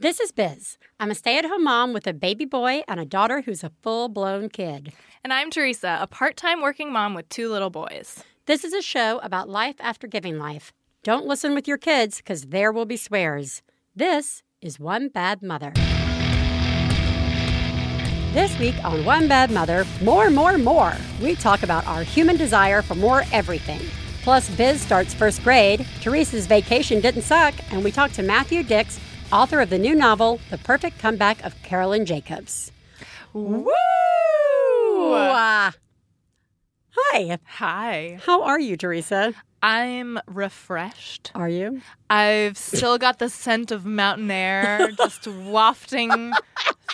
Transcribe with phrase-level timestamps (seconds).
[0.00, 0.78] This is Biz.
[1.00, 3.72] I'm a stay at home mom with a baby boy and a daughter who's a
[3.82, 4.92] full blown kid.
[5.24, 8.22] And I'm Theresa, a part time working mom with two little boys.
[8.46, 10.72] This is a show about life after giving life.
[11.02, 13.62] Don't listen with your kids because there will be swears.
[13.96, 15.72] This is One Bad Mother.
[18.32, 20.94] This week on One Bad Mother, more, more, more.
[21.20, 23.80] We talk about our human desire for more everything.
[24.22, 29.00] Plus, Biz starts first grade, Theresa's vacation didn't suck, and we talk to Matthew Dicks,
[29.32, 32.72] author of the new novel, The Perfect Comeback of Caroline Jacobs.
[33.32, 33.68] Woo!
[35.12, 35.70] Uh,
[36.90, 38.18] hi, Hi.
[38.24, 39.34] how are you, Theresa?
[39.62, 41.30] I'm refreshed.
[41.34, 41.80] Are you?
[42.08, 46.32] I've still got the scent of mountain air just wafting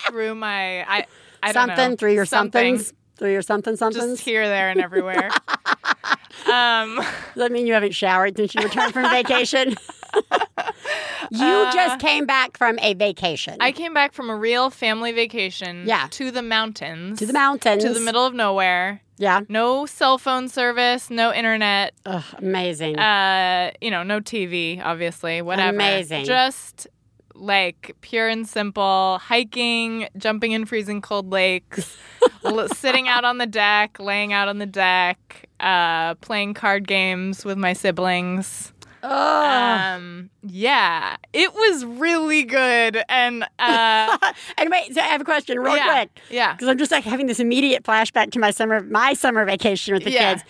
[0.09, 1.07] through my I
[1.43, 1.97] I don't something know.
[1.97, 2.79] through your Something.
[2.79, 2.93] somethings?
[3.17, 4.05] Through your something somethings?
[4.13, 5.31] Just here, there, and everywhere.
[6.53, 7.07] um, Does
[7.37, 9.77] that mean you haven't showered since you returned from vacation?
[11.31, 13.55] you just came back from a vacation.
[13.61, 16.09] Uh, I came back from a real family vacation Yeah.
[16.13, 17.19] to the mountains.
[17.19, 17.85] to the mountains.
[17.85, 19.01] To the middle of nowhere.
[19.17, 19.41] Yeah.
[19.49, 22.99] No cell phone service, no internet, Ugh, amazing.
[22.99, 25.75] uh, you know, no TV, obviously, whatever.
[25.77, 26.25] Amazing.
[26.25, 26.89] Just
[27.37, 31.97] like pure and simple hiking, jumping in freezing cold lakes,
[32.45, 37.45] l- sitting out on the deck, laying out on the deck, uh, playing card games
[37.45, 38.73] with my siblings.
[39.11, 43.03] Um, yeah, it was really good.
[43.09, 44.19] And uh,
[44.59, 46.21] and wait, so I have a question real yeah, quick.
[46.31, 46.53] yeah.
[46.55, 50.05] Because I'm just like having this immediate flashback to my summer my summer vacation with
[50.05, 50.35] the Yeah.
[50.35, 50.45] kids.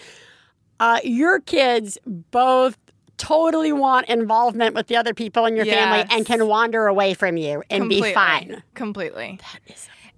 [0.80, 2.76] Uh, your kids both
[3.16, 7.36] totally want involvement with the other people in your family and can wander away from
[7.36, 8.62] you and completely, be fine.
[8.74, 9.38] Completely.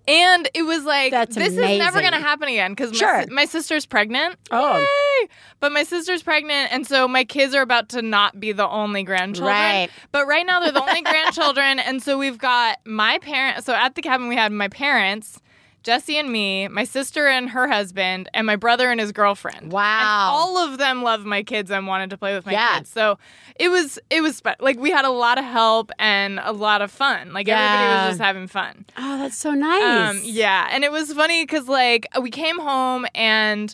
[0.08, 3.12] And it was like, That's this is never going to happen again because Sure.
[3.18, 4.36] my, si- my sister's pregnant.
[4.50, 4.78] Oh.
[4.78, 5.28] Yay!
[5.58, 9.02] But my sister's pregnant, and so my kids are about to not be the only
[9.02, 9.54] grandchildren.
[9.54, 9.88] Right.
[10.12, 13.66] But right now they're the only grandchildren, and so we've got my parents.
[13.66, 15.40] So at the cabin we had my parents,
[15.86, 19.70] Jesse and me, my sister and her husband, and my brother and his girlfriend.
[19.70, 20.00] Wow.
[20.00, 22.78] And all of them love my kids and wanted to play with my Yeah.
[22.78, 22.90] kids.
[22.90, 23.18] So
[23.54, 26.82] it was it was spe- like we had a lot of help and a lot
[26.82, 27.32] of fun.
[27.32, 28.84] Like everybody was just having fun.
[28.98, 30.10] Oh, that's so nice.
[30.10, 33.72] Um, yeah, and it was funny because like we came home and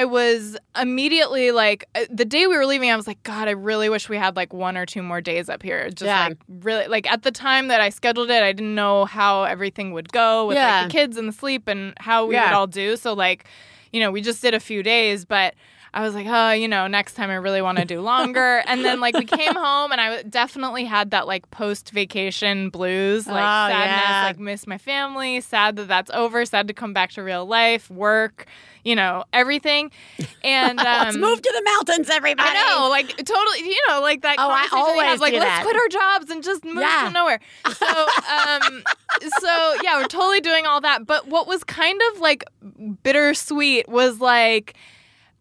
[0.00, 3.52] I was immediately like uh, the day we were leaving, I was like, God, I
[3.52, 5.88] really wish we had like one or two more days up here.
[5.88, 6.28] Just Yeah.
[6.28, 9.92] like really like at the time that I scheduled it, I didn't know how everything
[9.92, 10.80] would go with Yeah.
[10.80, 12.96] like the kids and the sleep and how we would all do.
[12.96, 13.44] So like,
[13.92, 15.54] you know, we just did a few days, but.
[15.94, 18.62] I was like, oh, you know, next time I really want to do longer.
[18.66, 23.28] and then, like, we came home and I definitely had that, like, post vacation blues,
[23.28, 24.24] like, Oh, sadness, yeah.
[24.24, 27.88] like, miss my family, sad that that's over, sad to come back to real life,
[27.90, 28.46] work,
[28.82, 29.92] you know, everything.
[30.42, 32.48] And um, Let's move to the mountains, everybody.
[32.50, 35.62] I know, like totally, you know, like that Oh, I always have, like let's that.
[35.62, 37.04] quit our jobs and just move Yeah.
[37.06, 37.40] to nowhere.
[37.72, 38.82] So, um,
[39.40, 41.06] so yeah, we're totally doing all that.
[41.06, 42.42] But what was kind of like
[43.02, 44.74] bittersweet was like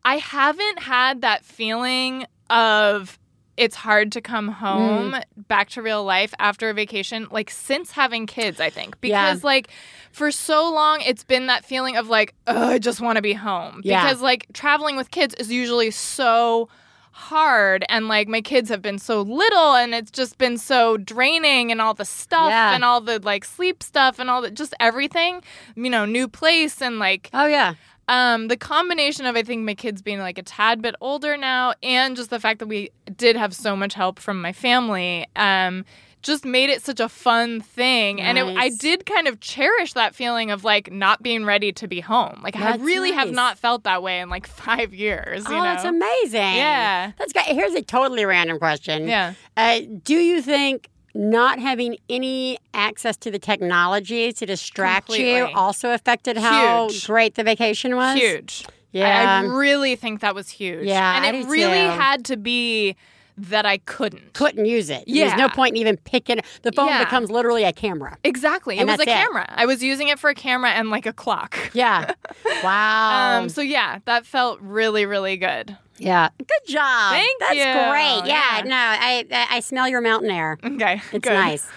[0.06, 3.18] I haven't had that feeling of
[3.56, 5.24] it's hard to come home Mm.
[5.47, 9.30] back to real life after a vacation like since having kids i think Yeah.
[9.31, 9.68] because like
[10.12, 13.34] for so long it's been that feeling of like oh i just want to be
[13.34, 14.03] home Yeah.
[14.03, 16.68] because like traveling with kids is usually so
[17.12, 21.72] hard and like my kids have been so little and it's just been so draining
[21.72, 22.74] and all the stuff Yeah.
[22.74, 25.44] and all the like sleep stuff and all the just everything
[25.75, 27.75] you know new place and like Oh, yeah.
[28.08, 31.74] Um, the combination of I think my kids being like a tad bit older now,
[31.81, 35.86] and just the fact that we did have so much help from my family, um,
[36.24, 38.19] just made it such a fun thing.
[38.19, 41.88] And it, I did kind of cherish that feeling of like not being ready to
[41.88, 42.40] be home.
[42.42, 45.47] Like I That's really have not felt that way in like five years.
[45.47, 45.63] You oh, know?
[45.63, 46.56] that's amazing.
[46.56, 47.12] Yeah.
[47.18, 47.46] That's great.
[47.46, 49.08] Here's a totally random question.
[49.08, 49.34] Yeah.
[49.56, 55.94] Uh, do you think not having any access to the technology to distract you also
[55.94, 57.06] affected how Huge.
[57.07, 58.18] great the vacation was?
[58.19, 58.66] Huge.
[58.91, 59.41] Yeah.
[59.44, 60.85] I, really think that was huge.
[60.85, 62.00] Yeah, and I it really too.
[62.00, 62.96] had to be
[63.38, 64.34] that I couldn't.
[64.34, 65.06] Couldn't use it.
[65.07, 65.25] Yeah.
[65.28, 67.03] There's no point in even picking the phone Yeah.
[67.03, 68.15] becomes literally a camera.
[68.24, 68.77] Exactly.
[68.77, 69.07] And it was a it.
[69.07, 69.45] camera.
[69.50, 71.57] I was using it for a camera and like a clock.
[71.74, 72.13] Yeah.
[72.63, 73.39] Wow.
[73.42, 75.75] Um, so yeah, that felt really, really good.
[75.98, 76.30] Yeah.
[76.38, 77.12] Good job.
[77.13, 77.63] Thank That's you.
[77.63, 78.28] great.
[78.31, 78.57] Yeah.
[78.57, 78.62] Yeah.
[78.66, 80.57] No, I, I smell your mountain air.
[80.63, 81.34] Okay, It's good.
[81.34, 81.68] nice.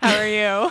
[0.00, 0.70] How are you?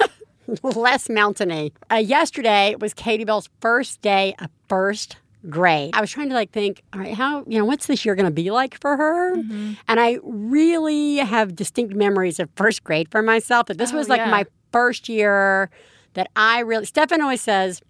[0.64, 1.72] less mountainy.
[1.92, 5.18] Uh, yesterday was Katie Bell's first day of first
[5.50, 5.92] grade.
[5.96, 8.26] I was trying to like think, all right, how you know what's this year going
[8.26, 9.36] to be like for her?
[9.36, 9.74] Mm-hmm.
[9.88, 13.68] And I really have distinct memories of first grade for myself.
[13.68, 14.30] That this Oh, was like yeah.
[14.30, 15.70] my first year
[16.14, 16.86] that I really.
[16.86, 17.82] Stefan always says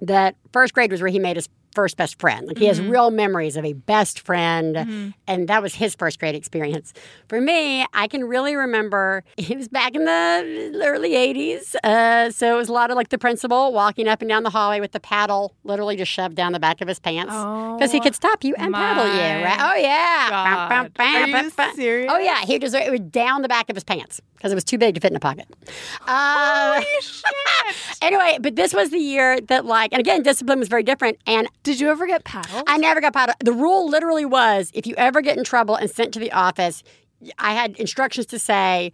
[0.00, 2.46] that first grade was where he made his first best friend.
[2.46, 5.08] Like he has real memories of a best friend, Mm-hmm.
[5.26, 6.92] and that was his first grade experience.
[7.28, 12.54] For me, I can really remember it was back in the early '80s, uh, so
[12.54, 14.92] it was a lot of like the principal walking up and down the hallway with
[14.92, 18.14] the paddle, literally just shoved down the back of his pants because he Oh, could
[18.14, 19.44] stop you and paddle you.
[19.44, 19.58] Right?
[19.60, 20.28] Oh yeah.
[20.30, 22.12] Bum, bum, bum, Are you serious?
[22.12, 24.64] Oh yeah, he just it was down the back of his pants because it was
[24.64, 25.46] too big to fit in a pocket.
[26.06, 26.80] Uh,
[28.02, 31.18] anyway, but this was the year that like, and again, discipline was very different.
[31.26, 32.64] And Did you ever get paddled?
[32.66, 33.36] I never got paddled.
[33.40, 36.82] The rule literally was if you ever get in trouble and sent to the office,
[37.38, 38.92] I had instructions to say,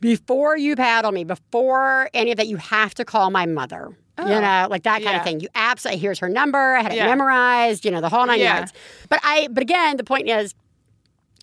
[0.00, 3.96] before you paddle me, before any of that, you have to call my mother.
[4.16, 5.10] You know, like that kind Oh.
[5.10, 5.16] Yeah.
[5.18, 5.40] of thing.
[5.40, 6.76] You absolutely here's her number.
[6.76, 7.06] I had it Yeah.
[7.06, 7.84] memorized.
[7.84, 8.58] You know, the whole nine Yeah.
[8.58, 8.72] yards.
[9.08, 10.54] But I, but again, the point is,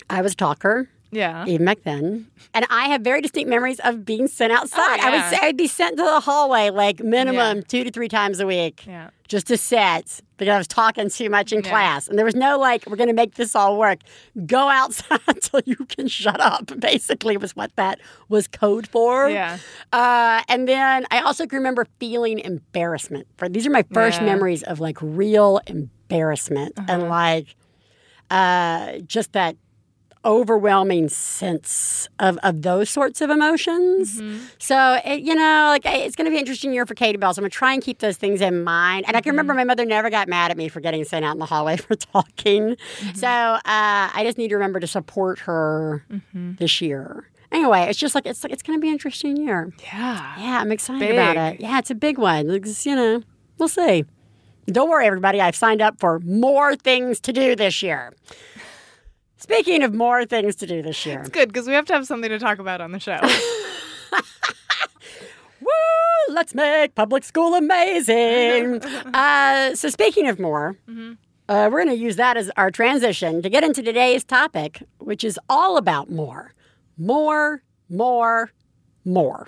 [0.09, 1.46] I was a talker yeah.
[1.48, 2.28] even back then.
[2.54, 5.00] And I have very distinct memories of being sent outside.
[5.00, 7.63] I would Oh, say I'd be sent to the hallway like minimum Yeah.
[7.68, 9.10] two to three times a week Yeah.
[9.28, 11.69] just to sit because I was talking too much in Yeah.
[11.69, 12.08] class.
[12.08, 14.00] And there was no like, we're going to make this all work.
[14.46, 19.30] Go outside till you can shut up, basically, was what that was code for.
[19.30, 19.58] Yeah.
[19.94, 23.28] Uh, and then I also can remember feeling embarrassment.
[23.38, 24.25] For these are my first Yeah.
[24.25, 24.34] Uh-huh.
[24.36, 27.56] memories of like real embarrassment and like
[28.30, 29.56] uh, just that
[30.24, 34.22] overwhelming sense of, of those sorts of emotions.
[34.22, 34.46] Mm-hmm.
[34.60, 37.34] So, it, you know, like it's going to be an interesting year for Katie Bell.
[37.34, 39.06] So I'm going to try and keep those things in mind.
[39.08, 39.38] And I can Mm-hmm.
[39.38, 41.78] remember my mother never got mad at me for getting sent out in the hallway
[41.78, 42.76] for talking.
[42.76, 43.16] Mm-hmm.
[43.16, 46.54] So uh, I just need to remember to support her Mm-hmm.
[46.60, 47.28] this year.
[47.52, 49.74] Anyway, it's just like it's like it's going to be an interesting year.
[49.84, 50.40] Yeah.
[50.40, 51.60] Yeah, I'm excited about it.
[51.60, 52.50] Yeah, it's a big one.
[52.50, 53.24] It's, you know,
[53.58, 54.06] we'll see.
[54.68, 55.42] Don't worry, everybody.
[55.42, 58.14] I've signed up for more things to do this year.
[59.42, 62.06] Speaking of more things to do this year, It's good because we have to have
[62.06, 63.18] something to talk about on the show.
[65.62, 65.68] woo!
[66.30, 68.84] Let's make public school amazing.
[69.16, 70.78] uh, so, speaking of more,
[71.50, 75.24] uh, we're going to use that as our transition to get into today's topic, which
[75.24, 76.54] is all about more,
[77.00, 78.52] more, more,
[79.04, 79.48] more.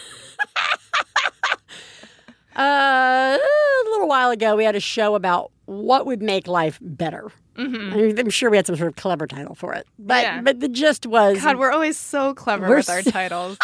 [2.57, 7.31] uh, a little while ago, we had a show about what would make life better.
[7.57, 7.93] Mm-hmm.
[7.93, 10.41] I mean, I'm sure we had some sort of clever title for it, but Yeah.
[10.41, 13.57] but the gist was God, we're always so clever with our titles.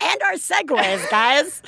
[0.00, 1.62] and our segues, guys,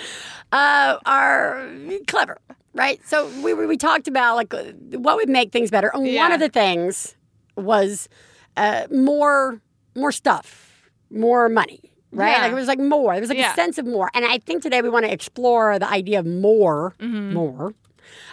[0.51, 1.69] uh, are
[2.09, 2.39] clever,
[2.75, 3.01] right?
[3.07, 4.53] So we we talked about like
[4.93, 7.17] what would make things better, and one of the things
[7.57, 8.09] was
[8.57, 9.61] uh, more
[9.95, 11.81] more stuff, more money.
[12.13, 12.43] Right, Yeah.
[12.43, 13.13] like it was like more.
[13.15, 13.53] There was like Yeah.
[13.53, 16.27] a sense of more, and I think today we want to explore the idea of
[16.27, 17.33] more, Mm-hmm.
[17.33, 17.75] more,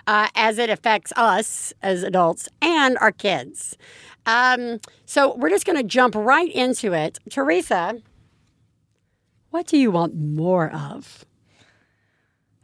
[0.06, 3.78] uh, as it affects us as adults and our kids.
[4.26, 7.20] Um, so we're just going to jump right into it.
[7.30, 8.02] Theresa,
[9.50, 11.26] what do you want more of?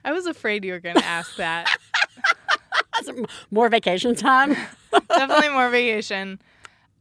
[0.03, 1.75] I was afraid you were going to ask that.
[3.51, 4.55] More vacation time?
[5.09, 6.39] Definitely more vacation.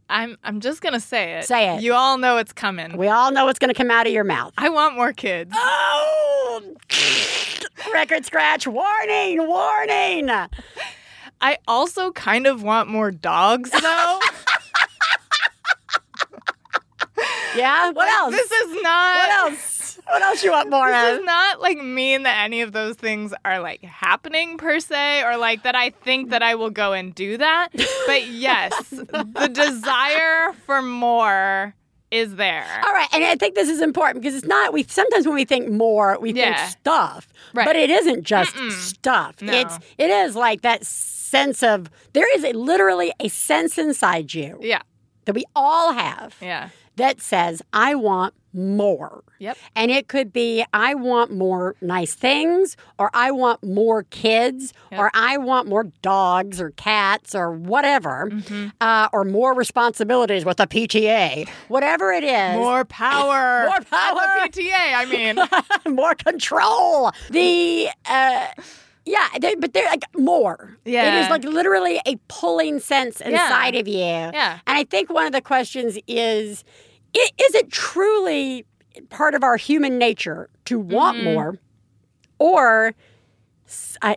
[0.09, 1.45] I'm I'm just going to say it.
[1.45, 1.83] Say it.
[1.83, 2.97] You all know it's coming.
[2.97, 4.53] We all know it's going to come out of your mouth.
[4.59, 5.53] I want more kids.
[5.55, 6.75] Oh!
[7.93, 8.67] Record scratch.
[8.67, 10.31] Warning, warning.
[11.41, 14.21] I also kind of want more dogs though.
[17.57, 17.91] Yeah?
[17.93, 18.33] What else?
[18.33, 19.94] this is not what else?
[20.07, 21.19] What else you want more This of?
[21.19, 25.37] does not like mean that any of those things are like happening per se or
[25.37, 27.69] like that I think that I will go and do that.
[28.07, 31.75] But yes, the desire for more
[32.11, 32.65] is there.
[32.87, 34.73] All right, and I think this is important because it's not.
[34.73, 36.55] We sometimes when we think more, we Yeah.
[36.55, 37.67] think stuff, Right.
[37.67, 39.41] but it isn't just stuff.
[39.43, 39.53] No.
[39.53, 44.59] It's it is like that sense of there is a, literally a sense inside you
[44.61, 44.83] Yeah.
[45.25, 46.69] that we all have Yeah.
[46.97, 49.59] that says, "I want more." Yep.
[49.77, 55.01] And it could be, I want more nice things, or I want more kids, Yep.
[55.01, 58.69] or I want more dogs or cats or whatever, Mm-hmm.
[58.81, 62.57] uh, or more responsibilities with the PTA, whatever it is.
[62.57, 63.65] More power.
[63.67, 64.21] More At power.
[64.45, 65.95] the PTA, I mean.
[65.95, 67.11] more control.
[67.31, 68.47] The uh,
[69.07, 70.77] yeah, they, but they're like more.
[70.85, 71.19] Yeah.
[71.19, 73.97] It is like literally a pulling sense inside of you.
[73.99, 74.61] Yeah.
[74.67, 76.65] and I think one of the questions is,
[77.17, 78.65] i- is it truly
[79.11, 81.35] part of our human nature to want Mm-hmm.
[81.35, 81.59] more,
[82.39, 82.95] or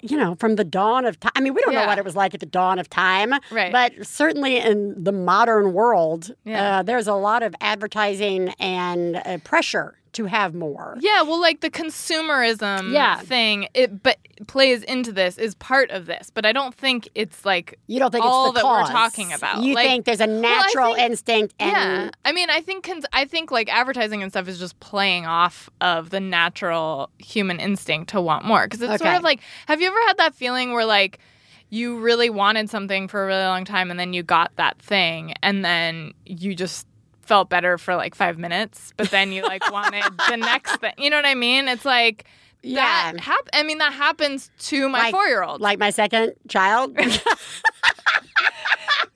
[0.04, 1.32] you know, from the dawn of time.
[1.36, 3.72] I mean, we don't know what it was like at the dawn of time, Right.
[3.72, 6.80] But certainly in the modern world, Yeah.
[6.80, 10.96] uh, there's a lot of advertising and uh, pressure to have more.
[11.00, 13.18] Yeah, well, like the consumerism Yeah.
[13.22, 17.44] thing, it but plays into this is part of this, but I don't think it's
[17.46, 18.90] like You don't think all it's the that we're cause.
[18.90, 19.64] talking about.
[19.64, 23.06] You Like, think there's a natural think- instinct, and yeah, I mean, I think cons-
[23.14, 28.10] I think like advertising and stuff is just playing off of the natural human instinct
[28.12, 30.86] to want more because it's sort of like, have you ever had that feeling where
[30.86, 31.20] like
[31.70, 35.34] you really wanted something for a really long time and then you got that thing
[35.44, 36.88] and then you just
[37.27, 40.93] felt better for like five minutes, but then you like wanted the next thing.
[40.98, 41.67] You know what I mean?
[41.67, 42.25] It's like
[42.63, 43.12] Yeah.
[43.12, 43.19] that.
[43.19, 45.62] Hap- I mean, that happens to my Like- four year old.
[45.62, 46.98] like my second child.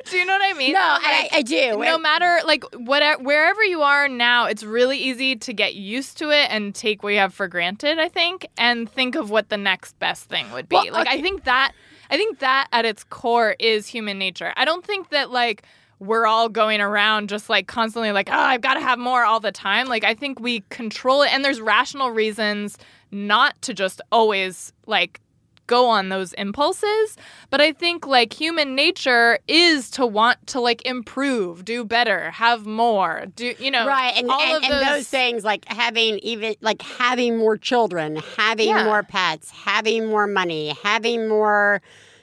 [0.10, 0.74] Do you know what I mean?
[0.74, 1.78] No, Like, I do.
[1.78, 6.32] no matter like whatever wherever you are now it's really easy to get used to
[6.32, 9.56] it and take what you have for granted i think and think of what the
[9.58, 11.72] next best thing would be Well, like i think that
[12.10, 15.64] i think that at its core is human nature i don't think that like
[16.02, 19.40] we're all going around just like constantly like oh i've got to have more all
[19.40, 22.76] the time like i think we control it and there's rational reasons
[23.12, 25.22] not to just always like
[25.68, 27.16] go on those impulses
[27.52, 32.66] but i think like human nature is to want to like improve do better have
[32.66, 36.56] more do you know right and, all and, of and those things like having even
[36.62, 38.84] like having more children having Yeah.
[38.86, 41.82] more pets having more money having more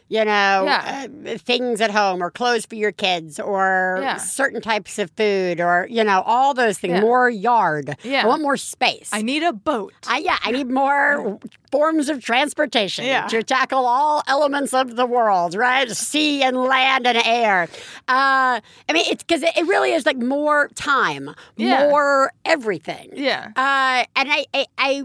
[0.09, 1.07] you know Yeah.
[1.27, 4.17] uh, things at home or clothes for your kids or Yeah.
[4.17, 7.01] certain types of food or you know all those things Yeah.
[7.01, 8.23] more yard Yeah.
[8.25, 11.39] i want more space i need a boat I, yeah, I need more
[11.71, 13.27] forms of transportation Yeah.
[13.27, 15.91] to tackle all elements of the world, right?
[15.91, 17.69] Sea and land and air.
[18.09, 23.11] Uh, I mean, it's because it really is like more time, more everything.
[23.15, 25.03] yeah Uh, and I, I, I,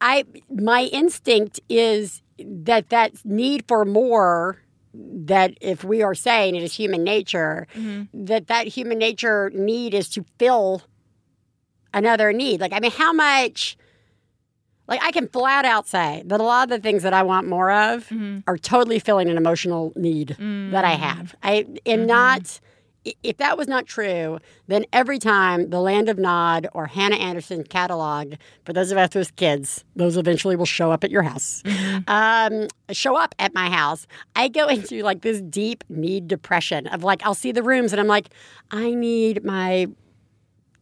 [0.00, 4.60] I, my instinct is that that need for more.
[4.96, 8.26] That if we are saying it is human nature, Mm-hmm.
[8.26, 10.82] that that human nature need is to fill
[11.92, 12.60] another need.
[12.60, 13.76] Like, I mean, how much?
[14.86, 17.48] Like, I can flat out say that a lot of the things that I want
[17.48, 18.40] more of Mm-hmm.
[18.46, 21.34] are totally filling an emotional need that I have.
[21.42, 22.60] I am not.
[23.22, 27.64] If that was not true, then every time the Land of Nod or Hanna Andersson
[27.64, 28.34] catalog,
[28.64, 31.62] for those of us with kids, those eventually will show up at your house,
[32.08, 37.04] um, show up at my house, I go into like this deep need depression of
[37.04, 38.28] like, I'll see the rooms and I'm like,
[38.70, 39.88] I need my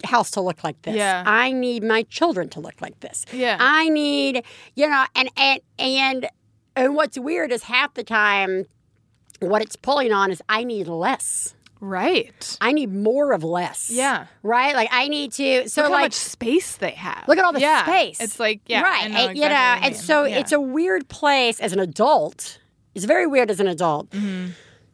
[0.05, 0.97] house to look like this.
[0.97, 1.23] Yeah.
[1.26, 3.25] I need my children to look like this.
[3.33, 3.57] Yeah.
[3.61, 6.29] I need, you know, and and and
[6.76, 8.67] and what's weird is half the time
[9.41, 11.55] what it's pulling on is I need less.
[11.83, 13.91] Right I need more of less.
[13.91, 14.27] Yeah.
[14.43, 14.75] Right?
[14.75, 17.53] Like I need to so look how like much space they have Look at all
[17.53, 17.83] the Yeah.
[17.83, 18.21] space.
[18.21, 19.11] it's like yeah right.
[19.11, 19.95] Know and, you know, and mean.
[19.95, 20.39] so Yeah.
[20.39, 22.59] it's a weird place as an adult.
[22.95, 24.51] It's very weird as an adult Mm-hmm.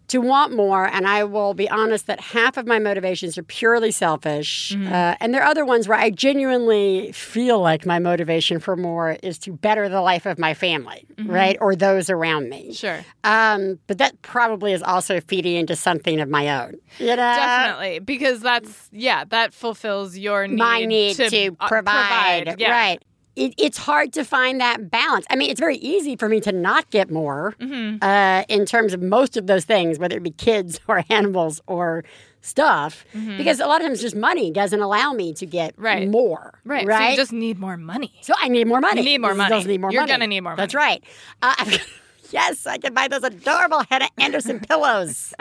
[0.08, 0.86] To want more.
[0.86, 4.92] And I will be honest that half of my motivations are purely selfish, Mm-hmm.
[4.92, 9.16] uh, and there are other ones where I genuinely feel like my motivation for more
[9.22, 12.64] is to better the life of my family, right, or those around me.
[12.64, 12.72] Mm-hmm.
[12.72, 16.74] sure Um, but that probably is also feeding into something of my own.
[16.98, 17.16] You know?
[17.16, 20.56] Definitely, because that's yeah, that fulfills your need.
[20.58, 22.70] my need to, to, uh, provide, Yeah.
[22.70, 23.02] right
[23.38, 26.52] it, it's hard to find that balance i mean it's very easy for me to
[26.52, 28.02] not get more Mm-hmm.
[28.02, 32.04] uh, in terms of most of those things whether it be kids or animals or
[32.40, 33.04] stuff
[33.36, 35.84] because a lot of times just money doesn't allow me to get Mm-hmm.
[35.84, 36.08] Right.
[36.08, 36.86] more Right.
[36.86, 38.12] right So you just need more money.
[38.22, 39.00] So I need more money.
[39.00, 39.62] You need more money.
[39.64, 40.12] need more You're money.
[40.12, 41.02] gonna need more That's right.
[41.42, 41.54] Uh,
[42.30, 45.34] yes, I can buy those adorable Hanna Andersson pillows.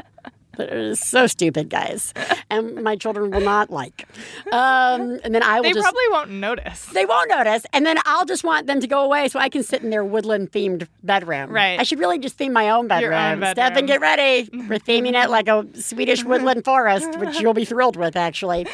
[0.58, 2.14] They're so stupid, guys,
[2.50, 4.08] and my children will not like.
[4.52, 5.84] Um, and then I will They just.
[5.84, 6.86] probably won't notice.
[6.88, 9.64] they won't notice, and then I'll just want them to go away so I can
[9.64, 11.52] sit in their woodland themed bedroom.
[11.52, 11.80] Right.
[11.80, 13.12] I should really just theme my own bedroom.
[13.12, 13.86] Your own bedroom.
[13.86, 14.50] get ready.
[14.54, 18.68] We're theming it like a Swedish woodland forest, which you'll be thrilled with, actually.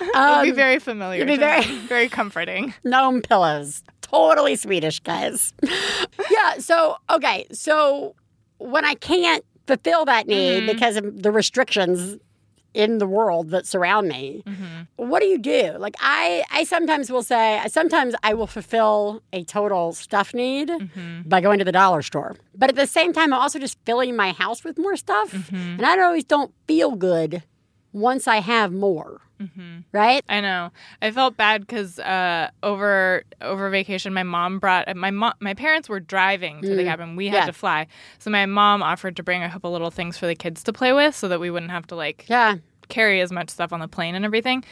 [0.00, 1.22] It'll Um, be very familiar.
[1.22, 2.74] it'll be very- very comforting.
[2.84, 3.82] gnome pillows.
[4.02, 5.52] Totally Swedish, guys.
[6.30, 8.14] yeah, so, okay, so
[8.58, 10.66] when I can't fulfill that need mm-hmm.
[10.66, 12.18] because of the restrictions
[12.72, 14.82] in the world that surround me, mm-hmm.
[14.96, 15.74] what do you do?
[15.78, 21.22] Like, I, I sometimes will say, sometimes I will fulfill a total stuff need mm-hmm.
[21.28, 22.36] by going to the dollar store.
[22.54, 25.32] But at the same time, I'm also just filling my house with more stuff.
[25.52, 27.42] And I always don't feel good
[27.92, 29.20] once I have more.
[29.92, 30.22] Right?
[30.28, 30.70] I know.
[31.00, 35.32] I felt bad because uh, over over vacation, my mom brought my mom.
[35.40, 37.16] My parents were driving to the cabin.
[37.16, 37.40] We had Mm.
[37.40, 37.46] Yeah.
[37.46, 37.86] to fly,
[38.18, 40.92] so my mom offered to bring a couple little things for the kids to play
[40.92, 42.56] with, so that we wouldn't have to like Yeah.
[42.90, 44.62] carry as much stuff on the plane and everything.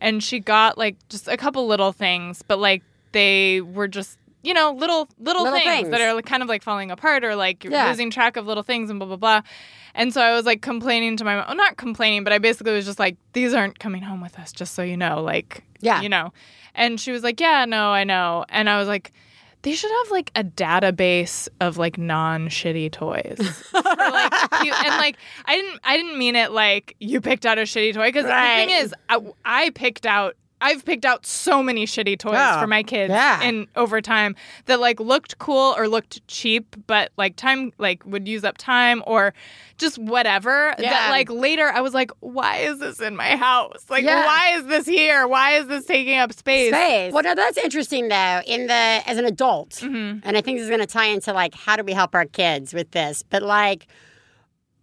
[0.00, 4.54] And she got like just a couple little things, but like they were just you
[4.54, 5.90] know, little little, Little things, things.
[5.90, 7.88] that are kind of like falling apart or like you're Yeah.
[7.88, 9.42] losing track of little things and blah blah blah.
[9.94, 12.84] And so I was like complaining to my mom, not complaining, but I basically was
[12.84, 16.00] just like, these aren't coming home with us, just so you know, like, Yeah.
[16.02, 16.32] you know.
[16.74, 18.44] And she was like, yeah, no, I know.
[18.48, 19.12] And I was like.
[19.62, 23.36] They should have like a database of like non-shitty toys.
[23.70, 24.32] For, like,
[24.64, 27.94] you- and like I didn't I didn't mean it like you picked out a shitty
[27.94, 28.60] toy because Right.
[28.60, 32.60] the thing is I, I picked out I've picked out so many shitty toys Oh,
[32.60, 33.42] for my kids yeah.
[33.42, 34.34] in over time
[34.64, 39.02] that like looked cool or looked cheap but like time like would use up time
[39.06, 39.34] or
[39.76, 40.90] just whatever Yeah.
[40.90, 44.24] that like later I was like why is this in my house like Yeah.
[44.24, 47.12] why is this here why is this taking up space Space.
[47.12, 48.40] Well, now that's interesting though.
[48.46, 48.72] In the
[49.06, 50.20] as an adult, Mm-hmm.
[50.26, 52.24] and I think this is going to tie into like how do we help our
[52.24, 53.22] kids with this?
[53.28, 53.86] But like,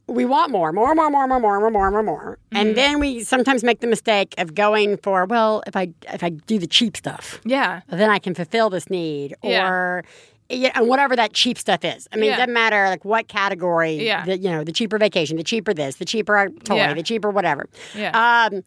[0.07, 2.57] we want more, more, more, more, more, more, more, more, more, more, Mm-hmm.
[2.57, 6.29] and then we sometimes make the mistake of going for well, if I if I
[6.29, 9.67] do the cheap stuff, yeah then I can fulfill this need, Yeah.
[9.67, 10.03] or
[10.50, 12.07] yeah, and whatever that cheap stuff is.
[12.12, 12.33] I mean, Yeah.
[12.36, 13.93] it doesn't matter like what category.
[14.05, 14.25] Yeah.
[14.25, 16.93] The, you know, the cheaper vacation, the cheaper this, the cheaper toy, Yeah.
[16.93, 17.67] the cheaper whatever.
[17.95, 18.12] yeah
[18.51, 18.63] Um,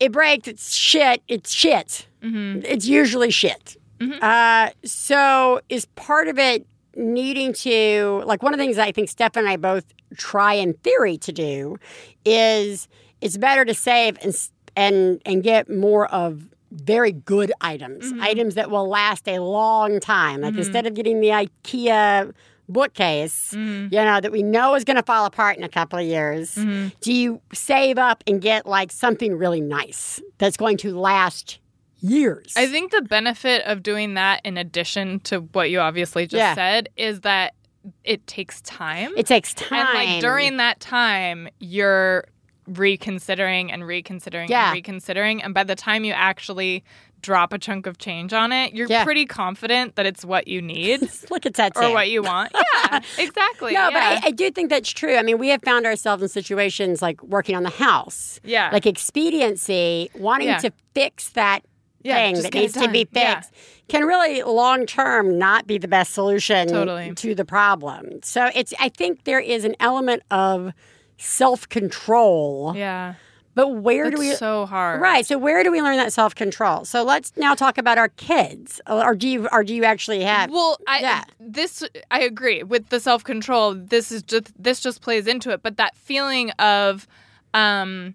[0.00, 0.48] it breaks.
[0.48, 1.22] It's shit.
[1.28, 2.06] It's shit.
[2.22, 2.62] Mm-hmm.
[2.66, 3.76] It's usually shit.
[4.20, 9.08] Uh, so is part of it needing to like one of the things I think
[9.08, 9.84] Stefan and I both
[10.16, 11.76] try in theory to do
[12.24, 12.88] is
[13.20, 14.34] it's better to save and
[14.76, 18.22] and and get more of very good items, Mm-hmm.
[18.22, 20.40] items that will last a long time.
[20.40, 22.32] Like instead of getting the IKEA
[22.68, 23.94] bookcase, Mm-hmm.
[23.94, 26.54] you know, that we know is going to fall apart in a couple of years,
[26.56, 26.88] Mm-hmm.
[27.00, 31.58] do you save up and get like something really nice that's going to last
[32.04, 32.52] years?
[32.56, 36.54] I think the benefit of doing that, in addition to what you obviously just Yeah.
[36.54, 37.54] said, is that
[38.02, 39.12] it takes time.
[39.16, 39.86] it takes time.
[39.96, 42.24] And like during that time, you're
[42.66, 44.66] reconsidering and reconsidering Yeah.
[44.68, 45.42] and reconsidering.
[45.42, 46.82] And by the time you actually
[47.20, 49.04] drop a chunk of change on it, you're Yeah.
[49.04, 51.72] pretty confident that it's what you need Look at that.
[51.76, 52.52] or what you want.
[52.90, 53.72] Yeah, exactly.
[53.72, 53.90] No, yeah.
[54.18, 55.16] but I, I do think that's true.
[55.16, 58.40] I mean, we have found ourselves in situations like working on the house.
[58.44, 58.68] Yeah.
[58.72, 61.64] Like expediency, wanting to fix that
[62.04, 63.22] Yeah, thing that needs to be done.
[63.22, 63.34] Yeah.
[63.40, 63.52] fixed
[63.88, 67.14] can really long term not be the best solution Totally.
[67.14, 68.20] to the problem.
[68.22, 70.72] So it's I think there is an element of
[71.18, 72.74] self control.
[72.76, 73.14] yeah.
[73.56, 75.00] But where It's do we so hard.
[75.00, 75.24] Right.
[75.24, 76.84] So where do we learn that self control?
[76.84, 78.80] So let's now talk about our kids.
[78.88, 81.24] Or do you or do you actually have Well, I Yeah.
[81.38, 83.74] this I agree with the self control.
[83.74, 87.06] This is just this just plays into it, but that feeling of,
[87.54, 88.14] um,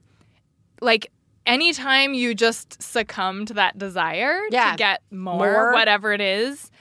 [0.82, 1.10] like
[1.50, 4.72] anytime you just succumb to that desire Yeah.
[4.72, 5.74] to get more, More.
[5.74, 6.72] whatever it is,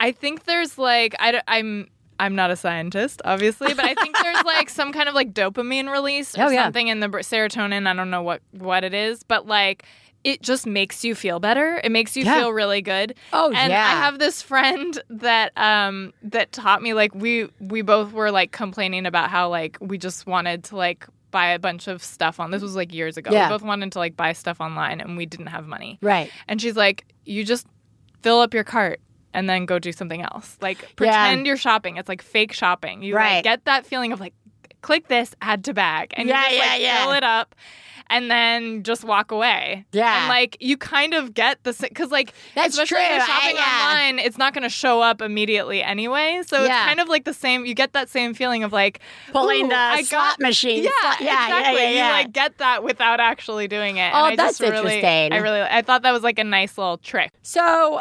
[0.00, 4.44] I think there's like I, I'm I'm not a scientist, obviously, but I think there's
[4.44, 6.64] like some kind of like dopamine release or Oh, yeah.
[6.64, 7.86] something in the serotonin.
[7.86, 9.84] I don't know what what it is, but like
[10.24, 11.80] it just makes you feel better.
[11.82, 12.38] It makes you Yeah.
[12.38, 13.16] feel really good.
[13.32, 13.84] Oh, and yeah.
[13.84, 18.52] I have this friend that um that taught me like we we both were like
[18.52, 22.52] complaining about how like we just wanted to like buy a bunch of stuff on
[22.52, 23.32] this was like years ago.
[23.32, 23.48] Yeah.
[23.48, 25.98] We both wanted to like buy stuff online and we didn't have money.
[26.00, 26.30] Right.
[26.46, 27.66] And she's like, you just
[28.22, 29.00] fill up your cart
[29.34, 30.56] and then go do something else.
[30.60, 31.96] Like pretend you're shopping.
[31.96, 33.02] It's like fake shopping.
[33.02, 33.36] You Right.
[33.36, 34.34] like get that feeling of like
[34.82, 37.04] click this, add to bag, and Yeah, you just yeah, like yeah.
[37.04, 37.54] fill it up.
[38.12, 39.84] And then just walk away.
[39.92, 40.20] Yeah.
[40.20, 43.56] and like you kind of get the because like That's especially if you're I- shopping
[43.56, 43.88] yeah.
[43.88, 46.42] online, it's not going to show up immediately anyway.
[46.46, 46.64] So Yeah.
[46.82, 47.64] it's kind of like the same.
[47.66, 49.00] You get that same feeling of like
[49.32, 50.84] Pulling the I slot got machine.
[50.84, 51.82] yeah, Slot- yeah, yeah, exactly.
[51.82, 52.06] yeah, yeah.
[52.08, 54.12] You like get that without actually doing it.
[54.14, 55.32] Oh, and I that's just really, interesting.
[55.32, 57.30] I really, I thought that was like a nice little trick.
[57.42, 58.00] So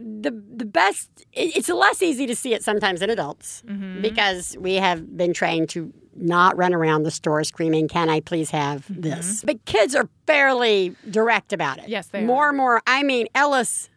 [0.00, 4.00] the the best it- it's less easy to see it sometimes in adults Mm-hmm.
[4.02, 8.50] because we have been trained to not run around the store screaming, "Can I please
[8.50, 11.82] have this?" But kids are fairly direct about it.
[11.82, 11.90] Mm-hmm.
[11.92, 12.48] Yes, they more are.
[12.48, 12.82] and more.
[12.86, 13.88] I mean, Ellis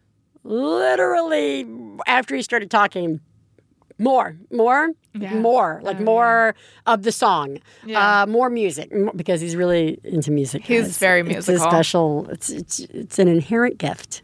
[0.43, 1.65] literally
[2.07, 3.19] after he started talking.
[3.99, 5.35] More, more, Yeah.
[5.35, 6.55] more, like more
[6.87, 8.23] of the song, Yeah.
[8.23, 10.65] uh, more music because he's really into music.
[10.65, 11.71] He's very It's a musical.
[11.71, 12.27] special.
[12.31, 14.23] It's it's it's an inherent gift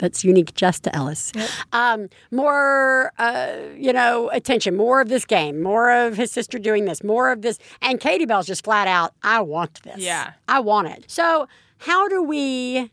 [0.00, 1.32] that's unique just to Ellis.
[1.72, 6.86] Um, more, uh, you know, attention, more of this game, more of his sister doing
[6.86, 7.58] this, more of this.
[7.80, 9.98] And Katie Bell's just flat out, I want this.
[9.98, 10.32] Yeah.
[10.48, 11.04] I want it.
[11.06, 11.46] So,
[11.78, 12.90] how do we?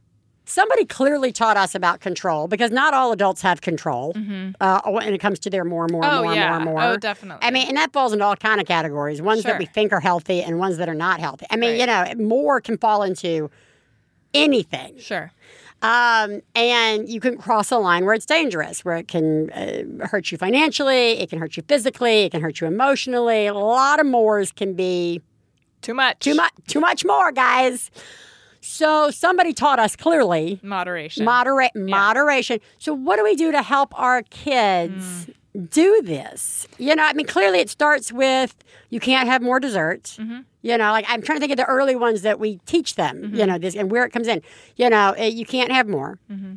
[0.49, 4.15] Somebody clearly taught us about control because not all adults have control
[4.61, 6.17] uh, when it comes to their more, and more, Mm-hmm.
[6.19, 6.81] Oh more, yeah, more, and more.
[6.83, 7.45] oh definitely.
[7.45, 9.21] I mean, and that falls into all kind of categories.
[9.21, 11.47] Ones that we think are healthy and ones that are not healthy.
[11.51, 11.79] I mean, Right.
[11.81, 11.85] you
[12.21, 13.49] know, more can fall into
[14.33, 14.97] anything.
[14.99, 15.31] sure.
[15.81, 20.31] Um, and you can cross a line where it's dangerous, where it can uh, hurt
[20.31, 23.45] you financially, it can hurt you physically, it can hurt you emotionally.
[23.45, 25.21] A lot of mores can be
[25.81, 26.19] Too much.
[26.19, 27.91] too much, too much more, guys.
[28.59, 31.23] So somebody taught us clearly Moderation.
[31.25, 32.59] moderate moderation.
[32.79, 35.69] So what do we do to help our kids Mm.
[35.69, 36.67] do this?
[36.79, 38.55] You know, I mean, clearly it starts with
[38.89, 40.17] you can't have more desserts.
[40.17, 40.39] Mm-hmm.
[40.67, 43.21] You know, like I'm trying to think of the early ones that we teach them.
[43.21, 43.36] Mm-hmm.
[43.36, 44.41] You know, this and where it comes in.
[44.75, 46.19] You know, eh, you can't have more.
[46.30, 46.56] Mm-hmm.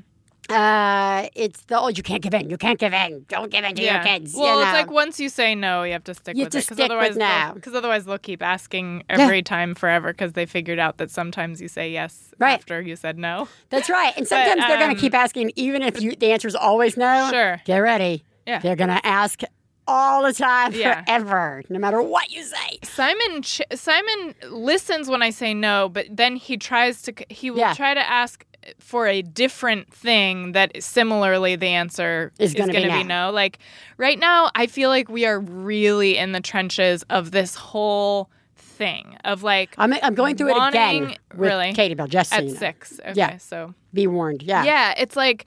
[0.53, 2.51] Uh, it's the old you can't give in.
[2.51, 3.25] You can't give in.
[3.29, 4.35] Don't give in to your kids.
[4.35, 6.59] Well, you it's like once you say no, you have to stick You with it
[6.59, 7.53] to stick with otherwise, no.
[7.55, 11.69] because otherwise they'll keep asking every time forever because they figured out that sometimes you
[11.69, 12.55] say yes Right.
[12.55, 13.47] after you said no.
[13.69, 14.13] That's right.
[14.17, 16.97] And sometimes they're going um, to keep asking, even if you, the answer is always
[16.97, 17.29] no.
[17.31, 17.61] Sure.
[17.65, 18.25] Get ready.
[18.45, 18.59] Yeah.
[18.59, 19.43] They're going to ask
[19.91, 21.03] all the time, Yeah.
[21.05, 22.79] forever, no matter what you say.
[22.85, 27.59] Simon ch- Simon listens when I say no, but then he tries to he will
[27.59, 27.75] Yeah.
[27.75, 28.45] try to ask
[28.79, 33.31] for a different thing that similarly the answer Is is, gonna be be no.
[33.31, 33.59] Like
[33.97, 39.17] right now, I feel like we are really in the trenches of this whole thing
[39.25, 41.73] of like I'm, I'm going through it again with really?
[41.73, 42.59] Katie Bell, just so at you know.
[42.59, 43.01] six.
[43.01, 43.37] Okay, Yeah.
[43.39, 44.43] so Be warned.
[44.43, 44.65] Yeah.
[44.65, 45.47] yeah, it's like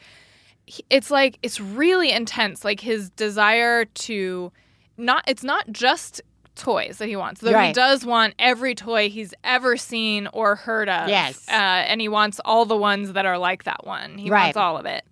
[0.89, 2.63] it's like it's really intense.
[2.63, 4.51] Like his desire to
[4.97, 6.21] not it's not just
[6.55, 7.41] toys that he wants.
[7.41, 11.09] Though he does want every toy he's ever seen or heard of.
[11.09, 11.47] Yes.
[11.49, 14.17] Uh, and he wants all the ones that are like that one.
[14.17, 14.43] He Right.
[14.43, 15.03] wants all of it.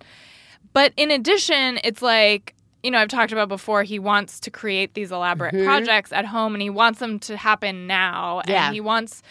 [0.73, 4.95] But in addition, it's like you know, I've talked about before, he wants to create
[4.95, 8.39] these elaborate projects at home and he wants them to happen now.
[8.39, 8.71] And Yeah.
[8.71, 9.21] he wants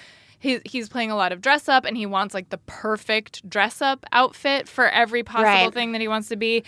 [0.40, 3.80] he, he's playing a lot of dress up and he wants like the perfect dress
[3.80, 5.72] up outfit for every possible Right.
[5.72, 6.64] thing that he wants to be.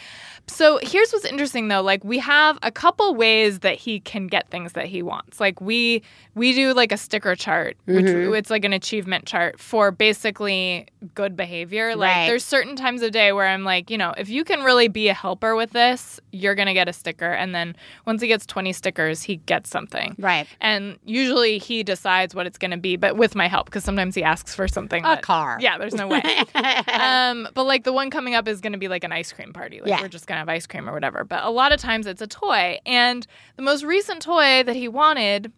[0.46, 4.48] So here's what's interesting though, like we have a couple ways that he can get
[4.50, 5.40] things that he wants.
[5.40, 6.02] Like we
[6.34, 8.34] we do like a sticker chart, which Mm-hmm.
[8.34, 11.96] it's like an achievement chart for basically good behavior.
[11.96, 12.26] Like Right.
[12.26, 15.08] there's certain times of day where I'm like, you know, if you can really be
[15.08, 17.30] a helper with this, you're gonna get a sticker.
[17.32, 17.74] And then
[18.06, 20.14] once he gets 20 stickers, he gets something.
[20.18, 20.46] Right.
[20.60, 24.14] And usually he decides what it's going to be, but with my help, because sometimes
[24.14, 25.04] he asks for something.
[25.04, 25.58] A that- car.
[25.60, 26.22] Yeah, there's no way.
[26.92, 29.52] um, but like the one coming up is going to be like an ice cream
[29.52, 29.80] party.
[29.80, 30.00] Like Yeah.
[30.00, 31.24] we're just going to have ice cream or whatever.
[31.24, 32.78] But a lot of times it's a toy.
[32.86, 35.52] And the most recent toy that he wanted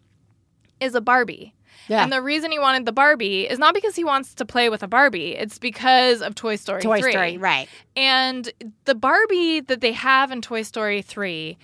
[0.80, 1.54] is a Barbie.
[1.88, 2.02] Yeah.
[2.02, 4.82] And the reason he wanted the Barbie is not because he wants to play with
[4.82, 5.32] a Barbie.
[5.36, 7.12] It's because of Toy Story Toy 3.
[7.12, 7.36] Story.
[7.38, 7.68] Right.
[7.94, 8.50] And
[8.86, 11.58] the Barbie that they have in Toy Story 3,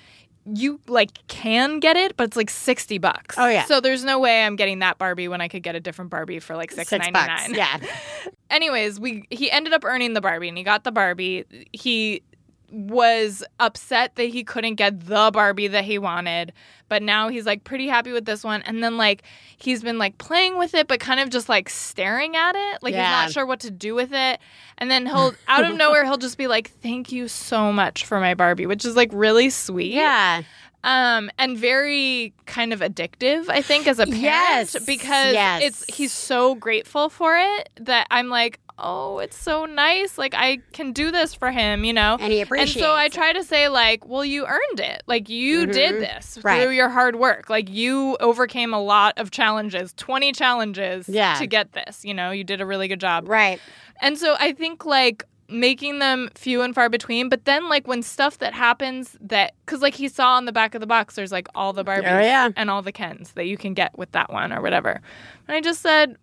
[0.46, 3.36] you like can get it, but it's like 60 bucks.
[3.38, 3.64] Oh, yeah.
[3.64, 6.38] So there's no way I'm getting that Barbie when I could get a different Barbie
[6.38, 7.54] for like 6.99.
[7.56, 7.78] Yeah.
[8.50, 11.44] Anyways, we he ended up earning the Barbie and he got the Barbie.
[11.72, 12.22] He
[12.70, 16.52] was upset that he couldn't get the Barbie that he wanted,
[16.88, 18.62] but now he's like pretty happy with this one.
[18.62, 19.22] And then like
[19.56, 22.94] he's been like playing with it, but kind of just like staring at it, like
[22.94, 23.04] Yeah.
[23.04, 24.38] he's not sure what to do with it.
[24.78, 28.20] And then he'll out of nowhere he'll just be like, "Thank you so much for
[28.20, 29.92] my Barbie," which is like really sweet.
[29.92, 30.42] Yeah.
[30.82, 35.62] Um, and very kind of addictive, I think, as a parent Yes, because yes.
[35.62, 40.18] it's he's so grateful for it that I'm like, oh, it's so nice.
[40.18, 42.16] Like I can do this for him, you know.
[42.20, 42.76] And he appreciates.
[42.76, 45.02] And so I try to say like, well, you earned it.
[45.06, 46.46] Like you did this Mm-hmm.
[46.46, 46.62] Right.
[46.62, 47.48] through your hard work.
[47.50, 51.34] Like you overcame a lot of challenges, 20 challenges Yeah.
[51.34, 52.04] to get this.
[52.04, 53.28] You know, you did a really good job.
[53.28, 53.60] Right.
[54.00, 58.02] And so I think like making them few and far between, but then like when
[58.02, 61.32] stuff that happens that because like he saw on the back of the box, there's
[61.32, 62.50] like all the Barbies Oh, yeah.
[62.56, 65.00] and all the Kens that you can get with that one or whatever.
[65.48, 66.16] And I just said,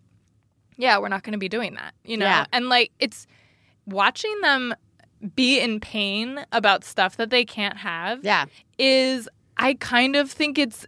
[0.78, 2.24] yeah, we're not going to be doing that, you know.
[2.24, 2.46] Yeah.
[2.52, 3.26] And like it's
[3.86, 4.74] watching them
[5.34, 8.44] be in pain about stuff that they can't have Yeah.
[8.78, 10.86] is I kind of think it's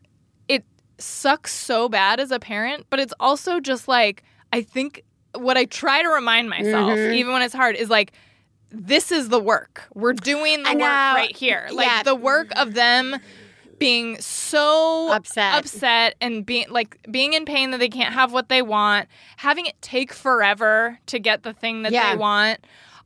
[0.49, 0.65] it
[0.99, 4.23] sucks so bad as a parent, but it's also just like
[4.53, 5.03] I think
[5.35, 7.15] what I try to remind myself, Mhm.
[7.15, 8.13] even when it's hard, is like
[8.73, 9.83] this is the work.
[9.95, 11.67] We're doing the work right here.
[11.73, 12.03] Like Yeah.
[12.05, 13.17] the work of them
[13.81, 15.55] being so Upset.
[15.59, 19.67] upset and being like being in pain that they can't have what they want, having
[19.67, 22.13] it take forever to get the thing that Yeah.
[22.13, 22.61] they want.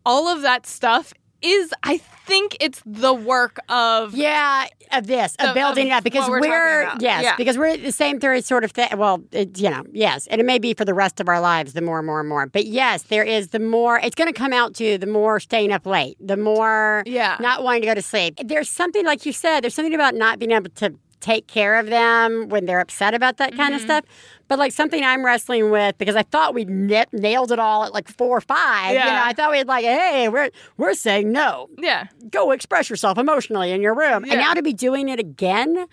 [0.04, 5.48] All of that stuff is I think it's the work of Yeah, of this, of
[5.48, 7.37] The- building of it up because we're we're, yes, Yeah.
[7.37, 8.88] because we're the same theory sort of thing.
[8.96, 11.74] Well, it, you know, yes, and it may be for the rest of our lives,
[11.74, 12.46] the more and more and more.
[12.46, 13.98] But yes, there is the more.
[13.98, 17.37] It's going to come out to the more staying up late, the more Yeah.
[17.40, 18.38] not wanting to go to sleep.
[18.42, 19.61] There's something like you said.
[19.62, 23.38] There's something about not being able to take care of them when they're upset about
[23.38, 23.87] that kind of Mm-hmm.
[23.87, 24.04] stuff.
[24.46, 27.94] But like something I'm wrestling with because I thought we'd nip, nailed it all at
[27.94, 28.90] like four or five.
[28.90, 29.06] You Yeah.
[29.06, 32.08] know, I thought we'd like, hey, we're we're saying no Yeah.
[32.30, 34.24] go express yourself emotionally in your room.
[34.24, 35.87] And now to be doing it again,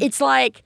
[0.00, 0.64] it's like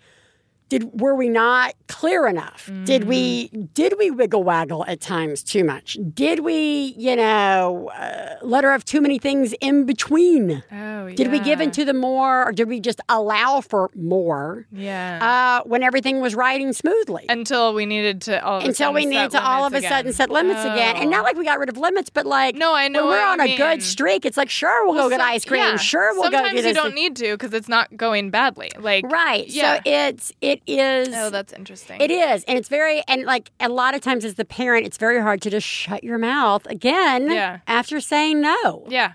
[0.68, 2.70] did were we not clear enough?
[2.85, 3.16] Did we
[3.52, 3.62] Mm-hmm.
[3.74, 5.96] did we wiggle waggle at times too much?
[6.14, 10.62] Did we, you know, uh, let her have too many things in between?
[10.72, 11.64] Oh, Did we give yeah.
[11.66, 15.61] into the more, or did we just allow for more Yeah.
[15.62, 17.26] uh, when everything was riding smoothly?
[17.29, 19.72] Until we needed to all of a Until we sudden needed set to all of
[19.72, 20.12] a limits sudden again.
[20.14, 21.11] set limits again, and Oh.
[21.11, 23.40] not like we got rid of limits, but like No, I know when we're on
[23.40, 25.76] a good streak, it's like sure we'll, go get Some- ice cream, yeah.
[25.76, 26.64] sure we'll Sometimes go do this.
[26.64, 28.70] Sometimes you don't need to because it's not going badly.
[28.79, 29.46] Like right.
[29.48, 29.76] Yeah.
[29.76, 31.09] So it's it is.
[31.14, 32.01] Oh, that's interesting.
[32.01, 34.99] It is, and it's very, and like a lot of times as the parent, it's
[34.99, 37.59] very hard to just shut your mouth again Yeah.
[37.66, 38.85] after saying no.
[38.88, 39.12] Yeah.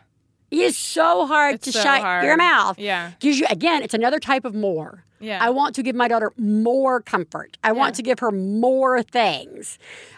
[0.51, 2.25] It is so hard It's to so shut hard.
[2.25, 2.77] your mouth.
[2.77, 3.11] Yeah.
[3.19, 5.05] Gives you again, it's another type of more.
[5.21, 5.37] Yeah.
[5.41, 7.55] I want to give my daughter more comfort.
[7.63, 9.77] I want to give her more things.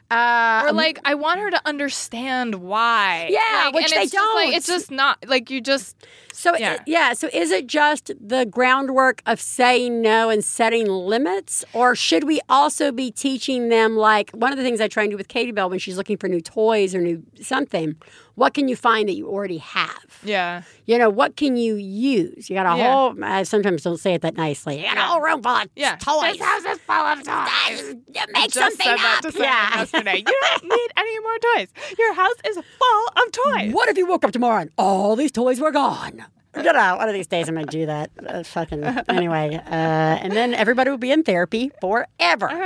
[0.10, 3.28] Uh, Or like, I want her to understand why.
[3.30, 4.54] Yeah, Like, which they it's just, like, don't.
[4.54, 5.96] it's just not like you just.
[6.44, 6.80] So Yeah.
[6.86, 7.14] yeah.
[7.14, 12.42] So is it just the groundwork of saying no and setting limits, or should we
[12.50, 15.54] also be teaching them like one of the things I try and do with Katie
[15.54, 17.96] Bell when she's looking for new toys or new something?
[18.36, 20.04] What can you find that you already have?
[20.24, 20.64] Yeah.
[20.86, 22.50] You know, what can you use?
[22.50, 22.92] You got a Yeah.
[22.92, 23.24] whole.
[23.24, 24.78] I sometimes don't say it that nicely.
[24.78, 25.96] You got a whole room full of Yeah.
[25.98, 26.34] toys.
[26.34, 27.96] This house is full of toys.
[28.16, 29.32] You make Just something said that up.
[29.34, 29.78] to yeah.
[29.80, 30.18] yesterday.
[30.28, 31.68] You don't need any more toys.
[31.98, 33.72] Your house is full of toys.
[33.74, 36.26] What if you woke up tomorrow and all these toys were gone?
[36.64, 38.12] Know, one of these days I'm to do that.
[38.28, 42.50] Uh, fucking anyway, uh, and then everybody will be in therapy forever.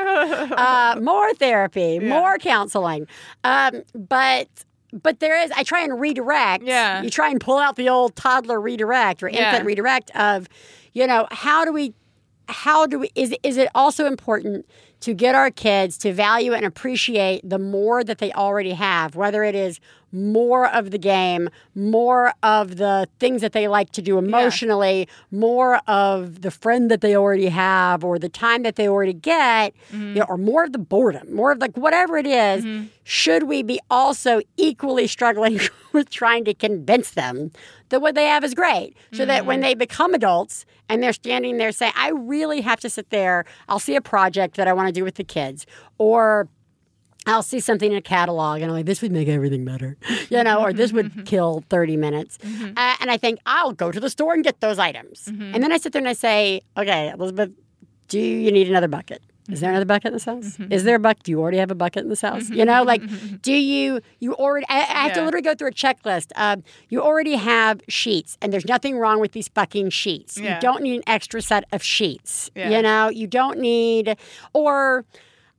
[0.57, 3.07] Uh, more therapy, more counseling,
[3.43, 4.47] um, but.
[4.93, 6.63] But there is, I try and redirect.
[6.63, 7.01] Yeah.
[7.01, 9.63] You try and pull out the old toddler redirect or infant Yeah.
[9.63, 10.47] redirect of,
[10.93, 11.93] you know, how do we
[12.47, 14.65] how do we is is it also important
[15.01, 19.43] to get our kids to value and appreciate the more that they already have whether
[19.43, 24.17] it is more of the game more of the things that they like to do
[24.17, 29.13] emotionally more of the friend that they already have or the time that they already
[29.13, 30.09] get mm-hmm.
[30.09, 32.87] you know, or more of the boredom more of like whatever it is, mm-hmm.
[33.03, 35.59] should we be also equally struggling
[35.93, 37.51] with trying to convince them
[37.89, 38.95] that what they have is great?
[39.13, 39.63] So that when mm-hmm.
[39.63, 43.45] they become adults and they're standing there saying i really have to sit there.
[43.69, 45.65] I'll see a project that i want to do with the kids
[45.97, 46.47] or
[47.27, 49.97] I'll see something in a catalog and I'm like, this would make everything better,
[50.29, 51.23] you know, or this would mm-hmm.
[51.23, 52.39] kill 30 minutes.
[52.43, 55.25] Uh, and I think I'll go to the store and get those items.
[55.25, 55.53] Mm-hmm.
[55.53, 57.51] And then I sit there and I say, okay, Elizabeth,
[58.07, 59.21] do you need another bucket?
[59.49, 60.57] Is there another bucket in this house?
[60.69, 61.23] Is there a bucket?
[61.23, 62.49] Do you already have a bucket in this house?
[62.49, 63.01] You know, like,
[63.41, 66.31] do you, you already, I, I have to literally go through a checklist.
[66.35, 66.57] Uh,
[66.89, 70.37] you already have sheets and there's nothing wrong with these fucking sheets.
[70.37, 72.51] You don't need an extra set of sheets.
[72.55, 72.71] Yeah.
[72.71, 74.17] You know, you don't need,
[74.53, 75.05] or,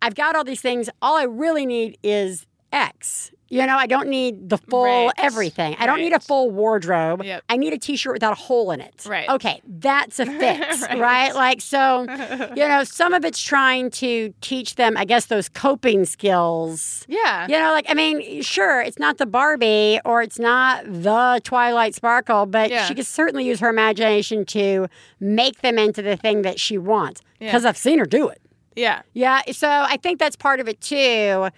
[0.03, 0.89] I've got all these things.
[1.03, 3.31] All I really need is X.
[3.51, 5.11] You know, I don't need the full Right.
[5.17, 5.75] everything.
[5.79, 7.25] I don't need a full wardrobe.
[7.25, 7.45] Yep.
[7.49, 9.07] I need a t-shirt without a hole in it.
[9.09, 9.27] Right.
[9.27, 10.99] Okay, that's a fix, right.
[11.01, 11.35] Right.
[11.35, 12.03] Like so,
[12.55, 17.07] you know, some of it's trying to teach them, I guess, those coping skills.
[17.09, 17.47] Yeah.
[17.49, 21.95] You know, like I mean, sure, it's not the Barbie or it's not the Twilight
[21.95, 22.85] Sparkle, but Yeah.
[22.85, 24.89] she could certainly use her imagination to
[25.21, 27.23] make them into the thing that she wants.
[27.41, 27.47] Yeah.
[27.49, 28.43] Because I've seen her do it.
[28.79, 29.03] Yeah.
[29.12, 31.49] Yeah, so I think that's part of it too.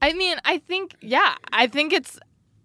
[0.00, 2.18] I mean, I think yeah, I think it's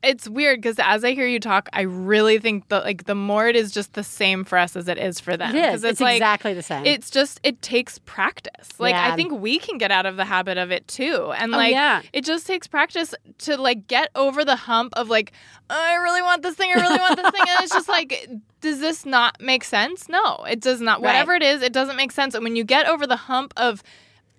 [0.03, 3.47] it's weird because as I hear you talk, I really think that like the more
[3.47, 5.55] it is just the same for us as it is for them.
[5.55, 5.83] It is.
[5.83, 6.85] It's, It's, like exactly the same.
[6.85, 8.69] it's just it takes practice.
[8.79, 9.11] Like Yeah.
[9.11, 11.71] I think we can get out of the habit of it too, and Oh, like
[11.73, 12.01] yeah.
[12.13, 15.33] it just takes practice to like get over the hump of like
[15.69, 18.29] I really want this thing, I really want this thing, and it's just like.
[18.61, 20.07] Does this not make sense?
[20.07, 20.97] No, it does not.
[21.01, 21.07] Right.
[21.07, 22.35] Whatever it is, it doesn't make sense.
[22.35, 23.81] And when you get over the hump of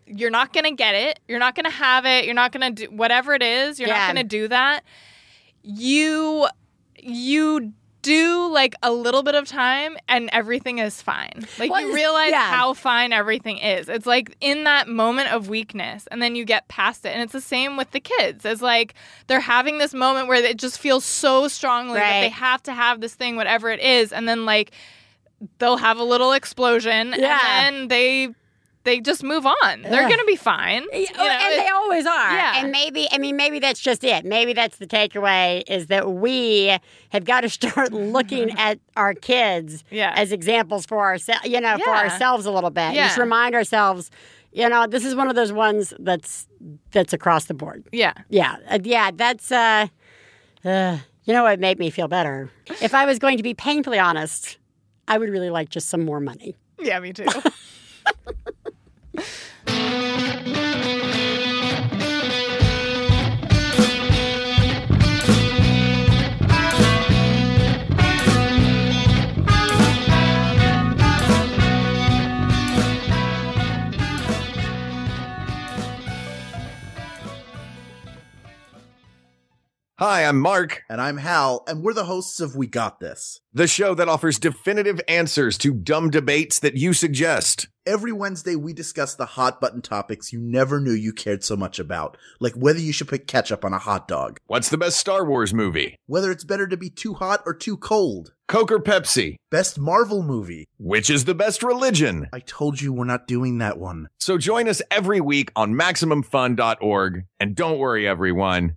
[0.07, 1.19] you're not going to get it.
[1.27, 2.25] You're not going to have it.
[2.25, 3.81] You're not going to do whatever it is.
[3.81, 3.99] You're Yeah.
[4.07, 4.85] not going to do that.
[5.63, 6.47] You
[6.99, 7.73] you
[8.03, 11.47] do like a little bit of time and everything is fine.
[11.59, 12.51] Like Well, you realize yeah.
[12.51, 13.89] how fine everything is.
[13.89, 17.11] It's like in that moment of weakness and then you get past it.
[17.11, 18.45] And it's the same with the kids.
[18.45, 18.95] It's like
[19.29, 23.01] they're having this moment where it just feels so strongly that they have to have
[23.01, 24.73] this thing whatever it is and then like
[25.59, 27.39] they'll have a little explosion Yeah.
[27.67, 28.35] and then they
[28.85, 29.83] they just move on.
[29.83, 30.09] They're Ugh.
[30.09, 30.85] going to be fine.
[30.93, 32.33] Yeah, You know, and they always are.
[32.33, 32.61] Yeah.
[32.63, 34.25] And maybe, I mean, maybe that's just it.
[34.25, 36.77] Maybe that's the takeaway is that we
[37.11, 40.13] have got to start looking at our kids Yeah.
[40.17, 42.95] as examples for ourselves, you know, for ourselves a little bit.
[42.95, 43.07] Yeah.
[43.07, 44.11] Just remind ourselves,
[44.53, 46.47] you know, this is one of those ones that's
[46.91, 47.85] that's across the board.
[47.93, 48.13] yeah.
[48.29, 48.57] Yeah.
[48.69, 49.87] Uh, yeah, that's uh,
[50.65, 52.51] uh you know what made me feel better?
[52.81, 54.59] If I was going to be painfully honest,
[55.07, 56.57] I would really like just some more money.
[56.81, 57.27] Yeah, me too.
[59.15, 59.27] Thank
[61.37, 61.42] you.
[80.33, 83.43] I'm Mark, And I'm Hal, and we're the hosts of We Got This.
[83.53, 87.69] the show that offers definitive answers to dumb debates that you suggest.
[87.85, 91.79] Every Wednesday, we discuss the hot button topics you never knew you cared so much
[91.79, 95.23] about, like whether you should put ketchup on a hot dog, What's the best Star
[95.27, 95.97] Wars movie?
[96.07, 99.37] whether it's better to be too hot or too cold, Coke or Pepsi?
[99.51, 100.67] best Marvel movie.
[100.79, 102.29] Which is the best religion?
[102.33, 104.09] I told you we're not doing that one.
[104.19, 107.25] So join us every week on MaximumFun.org.
[107.39, 108.77] And don't worry, everyone.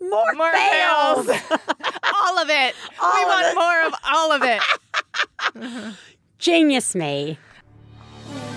[0.00, 1.26] More, More fails.
[1.26, 1.50] fails.
[2.02, 2.74] all of it.
[3.02, 3.54] All we of want it.
[3.54, 5.94] more of all of it.
[6.38, 7.38] Genius me.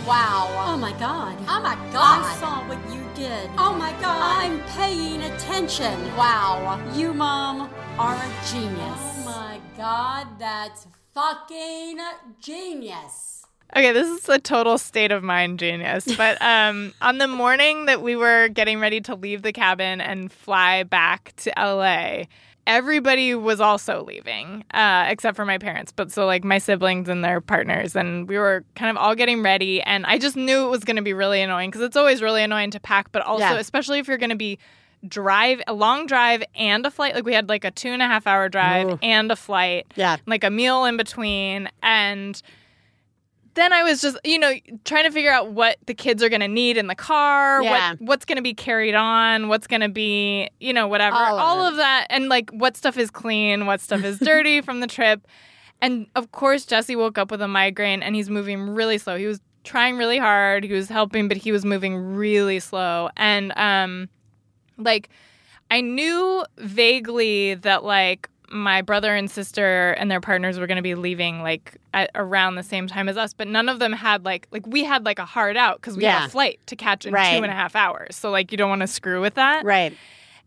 [0.07, 0.47] Wow.
[0.67, 1.37] Oh my god.
[1.47, 2.23] Oh my God.
[2.25, 3.49] I saw what you did.
[3.57, 4.43] Oh my god.
[4.43, 5.99] I'm paying attention.
[6.15, 6.81] Wow.
[6.93, 8.79] You, Mom, are a genius.
[8.79, 11.99] Oh my god, that's fucking
[12.39, 13.42] genius.
[13.75, 16.05] Okay, this is a total state of mind genius.
[16.15, 20.31] But um, on the morning that we were getting ready to leave the cabin and
[20.31, 22.25] fly back to LA,
[22.67, 25.91] everybody was also leaving, uh, except for my parents.
[25.91, 27.95] But so, like, my siblings and their partners.
[27.95, 29.81] And we were kind of all getting ready.
[29.81, 32.43] And I just knew it was going to be really annoying because it's always really
[32.43, 33.55] annoying to pack, but also, Yeah.
[33.55, 34.59] especially if you're going to be
[35.07, 38.05] drive a long drive and a flight like we had like a two and a
[38.07, 38.99] half hour drive Ooh.
[39.01, 40.15] and a flight Yeah.
[40.25, 42.41] like a meal in between and
[43.55, 44.53] then I was just, you know,
[44.85, 47.91] trying to figure out what the kids are going to need in the car, Yeah.
[47.91, 51.15] what what's going to be carried on, what's going to be, you know, whatever.
[51.15, 51.71] All All, of it.
[51.71, 55.27] of that and like what stuff is clean, what stuff is dirty from the trip.
[55.81, 59.17] And of course, Jesse woke up with a migraine and he's moving really slow.
[59.17, 60.63] He was trying really hard.
[60.63, 63.09] He was helping, but he was moving really slow.
[63.17, 64.09] And um
[64.77, 65.09] like
[65.71, 70.81] I knew vaguely that like my brother and sister and their partners were going to
[70.83, 74.23] be leaving like at around the same time as us, but none of them had
[74.25, 76.19] like like we had like a hard out because we Yeah.
[76.19, 77.37] had a flight to catch in Right.
[77.37, 78.15] two and a half hours.
[78.15, 79.65] So like you don't want to screw with that.
[79.65, 79.97] Right.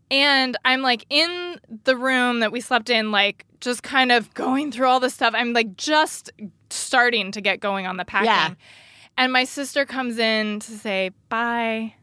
[0.09, 4.71] And I'm like in the room that we slept in, like just kind of going
[4.71, 5.33] through all this stuff.
[5.35, 6.31] I'm like just
[6.69, 8.27] starting to get going on the packing.
[8.27, 8.53] Yeah.
[9.17, 11.93] And my sister comes in to say, Bye.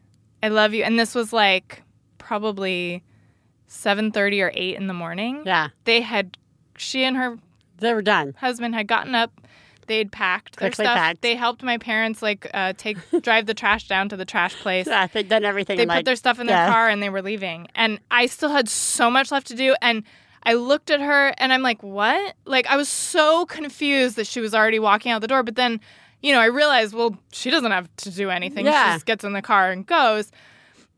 [0.43, 0.83] I love you.
[0.83, 1.81] And this was like
[2.19, 3.03] probably
[3.75, 5.43] 7:30 or 8 in the morning.
[5.45, 5.69] Yeah.
[5.83, 6.37] They had
[6.77, 7.37] she and her
[7.79, 8.35] They were done.
[8.37, 9.31] husband had gotten up.
[9.87, 10.97] They'd packed their stuff.
[10.97, 11.21] packed.
[11.21, 14.87] They helped my parents like uh, take drive the trash down to the trash place
[14.87, 15.77] Yeah, they'd done everything.
[15.77, 16.71] they in, put like, their stuff in their yeah.
[16.73, 20.01] car and they were leaving and i still had so much left to do and
[20.41, 24.39] i looked at her and i'm like what like i was so confused that she
[24.41, 25.79] was already walking out the door but then
[26.23, 28.93] you know i realized well she doesn't have to do anything Yeah.
[28.93, 30.31] she just gets in the car and goes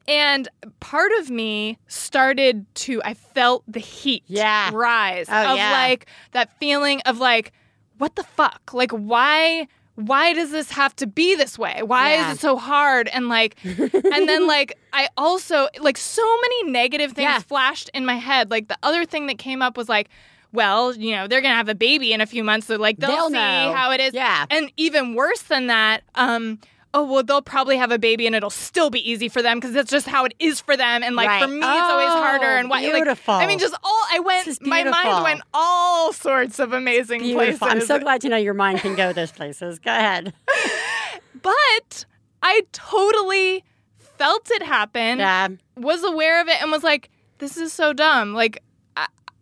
[0.07, 0.47] and
[0.79, 4.69] part of me started to i felt the heat Yeah.
[4.73, 5.71] rise Oh, of yeah.
[5.71, 7.51] like that feeling of like
[7.97, 12.29] what the fuck like why why does this have to be this way why Yeah.
[12.31, 17.11] is it so hard and like and then like I also like so many negative
[17.13, 17.39] things Yeah.
[17.39, 18.49] flashed in my head.
[18.49, 20.09] Like the other thing that came up was like,
[20.51, 23.09] well, you know, they're gonna have a baby in a few months, so like they'll,
[23.11, 23.73] They'll see know.
[23.75, 24.13] how it is.
[24.15, 24.45] Yeah.
[24.49, 26.57] And even worse than that, um,
[26.93, 29.73] oh well, they'll probably have a baby and it'll still be easy for them because
[29.73, 31.03] that's just how it is for them.
[31.03, 31.49] And like for Right.
[31.53, 32.45] me, it's always Oh, harder.
[32.45, 32.81] And why?
[32.81, 33.33] Like, beautiful.
[33.33, 34.61] I mean, just all I went.
[34.65, 37.67] My mind went all sorts of amazing Beautiful.
[37.67, 39.79] I'm so glad to know your mind can go those places.
[39.79, 40.33] Go ahead.
[41.41, 42.05] but
[42.41, 43.63] I totally
[43.97, 45.19] felt it happen.
[45.19, 45.49] Yeah.
[45.75, 48.63] was aware of it and was like, "This is so dumb." Like,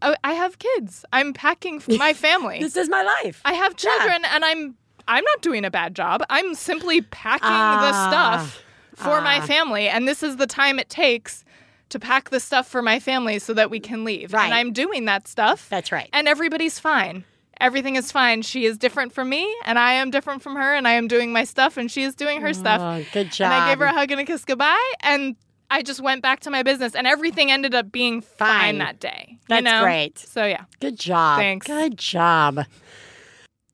[0.02, 1.06] I, I, have kids.
[1.14, 2.60] I'm packing for my family.
[2.60, 3.42] This is my life.
[3.46, 3.90] I have Yeah.
[3.98, 4.76] children, and I'm
[5.08, 6.24] I'm not doing a bad job.
[6.30, 7.80] I'm simply packing Ah.
[7.92, 8.64] the stuff
[8.96, 9.46] for my Ah.
[9.46, 11.44] family, and this is the time it takes
[11.90, 14.34] to pack the stuff for my family so that we can leave.
[14.34, 14.46] Right.
[14.46, 15.68] And I'm doing that stuff.
[15.70, 16.10] That's right.
[16.14, 17.24] And everybody's fine.
[17.62, 18.42] Everything is fine.
[18.42, 21.32] She is different from me, and I am different from her, and I am doing
[21.32, 22.82] my stuff, and she is doing her stuff.
[22.82, 23.52] Oh, good job.
[23.52, 25.36] And I gave her a hug and a kiss goodbye, and
[25.72, 28.78] I just went back to my business, and everything ended up being fine, Fine.
[28.80, 29.26] that day.
[29.30, 29.84] you That's know?
[29.84, 30.18] great.
[30.20, 31.38] So yeah, Good job.
[31.40, 31.66] Thanks.
[31.68, 32.66] Good job.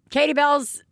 [0.09, 0.83] Katie Bell's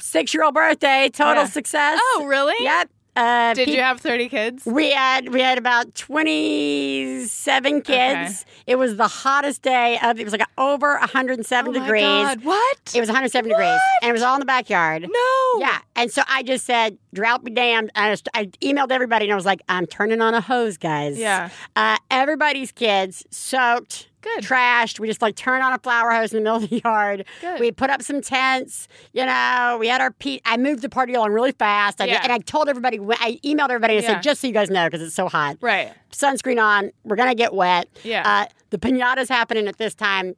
[0.00, 1.48] six year old birthday, total Yeah.
[1.48, 1.98] success.
[2.02, 2.54] Oh, really?
[2.60, 2.90] Yep.
[3.16, 4.64] Uh, Did peop- you have thirty kids?
[4.64, 8.44] We had we had about twenty seven kids.
[8.66, 10.20] It was the hottest day of.
[10.20, 12.02] It was like over one hundred and seven Oh degrees.
[12.04, 12.78] God, What?
[12.94, 15.02] It was one hundred seven degrees, and it was all in the backyard.
[15.02, 15.58] no.
[15.58, 19.32] Yeah, and so I just said, "Drought be damned." I, just, I emailed everybody, and
[19.32, 21.50] I was like, "I'm turning on a hose, guys." Yeah.
[21.74, 24.42] Uh, everybody's kids soaked Good.
[24.42, 24.98] trashed.
[24.98, 27.24] We just like turned on a flower hose in the middle of the yard.
[27.40, 27.60] Good.
[27.60, 28.88] We put up some tents.
[29.12, 32.00] You know, we had our pe- I moved the party along really fast.
[32.00, 32.20] I Yeah.
[32.22, 32.98] and I told everybody.
[32.98, 34.14] I emailed everybody and Yeah.
[34.14, 35.56] said, just so you guys know, because it's so hot.
[35.60, 35.92] Right.
[36.12, 36.90] Sunscreen on.
[37.04, 37.88] We're gonna get wet.
[38.02, 38.28] Yeah.
[38.28, 40.34] Uh, the pinata's happening at this time.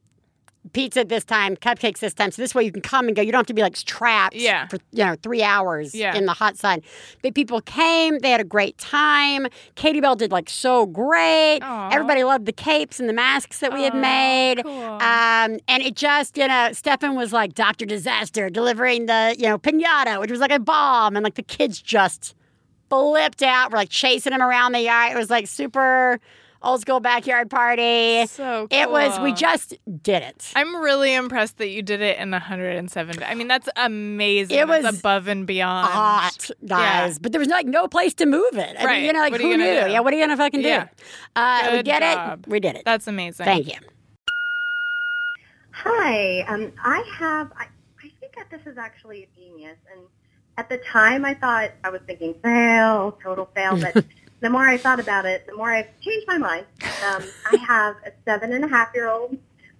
[0.73, 2.29] Pizza this time, cupcakes this time.
[2.29, 3.21] So this way you can come and go.
[3.23, 4.67] You don't have to be like trapped Yeah.
[4.67, 6.15] for you know three hours Yeah.
[6.15, 6.81] in the hot sun.
[7.23, 8.19] But people came.
[8.19, 9.47] They had a great time.
[9.73, 11.61] Katie Bell did like so great.
[11.63, 11.89] Aw.
[11.91, 14.61] Everybody loved the capes and the masks that we had made.
[14.63, 14.71] cool.
[14.73, 19.57] Um, and it just you know Stefan was like Doctor Disaster delivering the you know
[19.57, 22.35] pinata, which was like a bomb, and like the kids just
[22.89, 23.71] flipped out.
[23.71, 25.13] We're like chasing him around the yard.
[25.13, 26.19] It was like super
[26.63, 28.25] old school backyard party.
[28.27, 28.79] So cool.
[28.79, 30.51] It was, we just did it.
[30.55, 33.23] I'm really impressed that you did it in 107.
[33.23, 34.57] I mean, that's amazing.
[34.57, 35.87] It That's was above and beyond.
[35.87, 37.19] Hot, guys.
[37.19, 38.75] But there was like no place to move it.
[38.79, 38.97] I Right.
[38.97, 39.57] mean, you know, like What who knew?
[39.57, 39.63] do?
[39.91, 40.67] Yeah, what are you going to fucking do?
[40.67, 40.87] Yeah.
[41.35, 42.39] Uh, we Good did job.
[42.45, 42.49] it.
[42.51, 42.83] We did it.
[42.85, 43.45] That's amazing.
[43.45, 43.79] Thank you.
[45.73, 46.41] Hi.
[46.41, 47.51] Um, I have.
[47.57, 47.65] I,
[48.03, 49.77] I think that this is actually a genius.
[49.91, 50.01] And
[50.57, 53.77] at the time, I thought I was thinking fail, total fail.
[53.79, 54.05] But
[54.41, 56.65] the more I thought about it, the more I've changed my mind.
[57.05, 59.37] Um, I have a seven and a half year old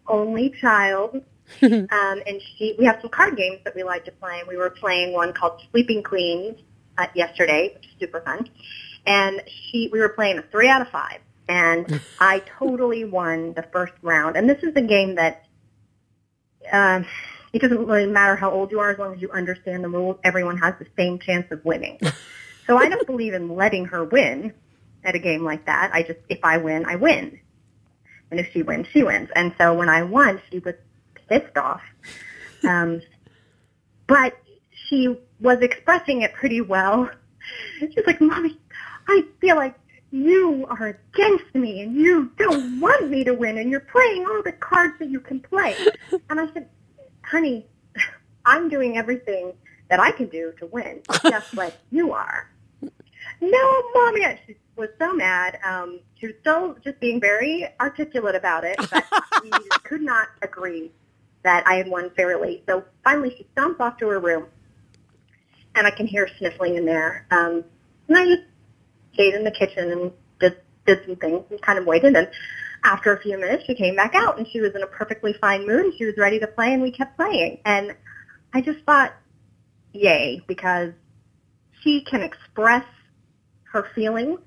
[0.08, 1.24] only child.
[1.62, 4.40] um, and she, we have some card games that we like to play.
[4.40, 6.60] And we were playing one called Sleeping Queens
[6.98, 8.50] uh, yesterday, which is super fun.
[9.06, 11.20] And she, we were playing a three out of five.
[11.50, 14.38] And I totally won the first round.
[14.38, 15.46] And this is a game that
[16.72, 17.06] um,
[17.52, 20.18] it doesn't really matter how old you are as long as you understand the rules.
[20.24, 22.00] Everyone has the same chance of winning.
[22.68, 24.54] So I don't believe in letting her win
[25.04, 25.92] at a game like that.
[25.94, 27.40] I just, if I win, I win.
[28.30, 29.30] And if she wins, she wins.
[29.36, 30.76] And so when I won, she was
[31.28, 31.82] pissed off.
[32.68, 33.02] Um,
[34.08, 34.38] but
[34.88, 37.10] she was expressing it pretty well.
[37.80, 38.58] She's like, Mommy,
[39.08, 39.76] I feel like
[40.12, 44.44] you are against me and you don't want me to win and you're playing all
[44.44, 45.76] the cards that you can play.
[46.30, 46.70] And I said,
[47.24, 47.66] honey,
[48.46, 49.54] I'm doing everything
[49.92, 52.50] that I can do to win, just like you are.
[53.42, 54.26] No, Mommy.
[54.48, 55.60] She was so mad.
[55.66, 59.04] Um, she was still just being very articulate about it, but
[59.44, 59.52] we
[59.84, 60.92] could not agree
[61.44, 62.64] that I had won fairly.
[62.68, 64.46] So finally she stomps off to her room
[65.76, 67.28] and I can hear her sniffling in there.
[67.30, 67.66] Um,
[68.08, 68.44] and I just
[69.14, 72.16] stayed in the kitchen and did, did some things and kind of waited.
[72.16, 72.30] And
[72.86, 75.68] after a few minutes, she came back out and she was in a perfectly fine
[75.68, 77.60] mood and she was ready to play and we kept playing.
[77.66, 77.94] And
[78.54, 79.14] I just thought,
[79.94, 80.94] yay, because
[81.82, 82.86] she can express
[83.72, 84.40] her feelings,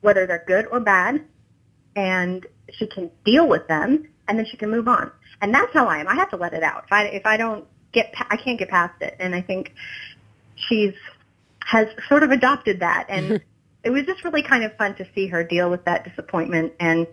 [0.00, 1.24] whether they're good or bad,
[1.96, 5.10] and she can deal with them and then she can move on.
[5.40, 6.08] And that's how I am.
[6.08, 6.84] I have to let it out.
[6.86, 9.16] If I, if I don't get, pa- I can't get past it.
[9.20, 9.74] And I think
[10.56, 10.94] she's
[11.64, 13.42] has sort of adopted that and
[13.84, 17.06] it was just really kind of fun to see her deal with that disappointment and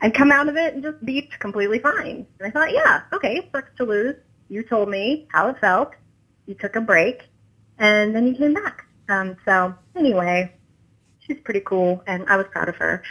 [0.00, 2.26] and come out of it and just be completely fine.
[2.38, 4.14] And I thought, yeah, okay, it sucks to lose.
[4.48, 5.92] You told me how it felt.
[6.48, 7.28] You took a break
[7.78, 8.86] and then you came back.
[9.08, 10.52] Um, so anyway,
[11.20, 13.02] she's pretty cool and I was proud of her.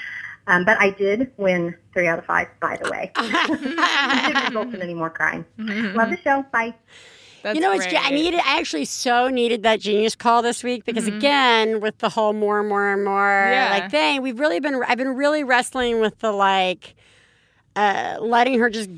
[0.47, 3.11] Um, but I did win three out of five, by the way.
[3.17, 5.45] it didn't result in any more crying.
[5.57, 6.43] Love the show.
[6.51, 6.73] Bye.
[7.43, 7.85] That's you know, it's.
[7.85, 8.39] I needed.
[8.39, 12.59] I actually so needed that genius call this week because again, with the whole more
[12.59, 13.69] and more and more Yeah.
[13.69, 14.81] like thing, we've really been.
[14.87, 16.95] I've been really wrestling with the like,
[17.75, 18.89] uh, letting her just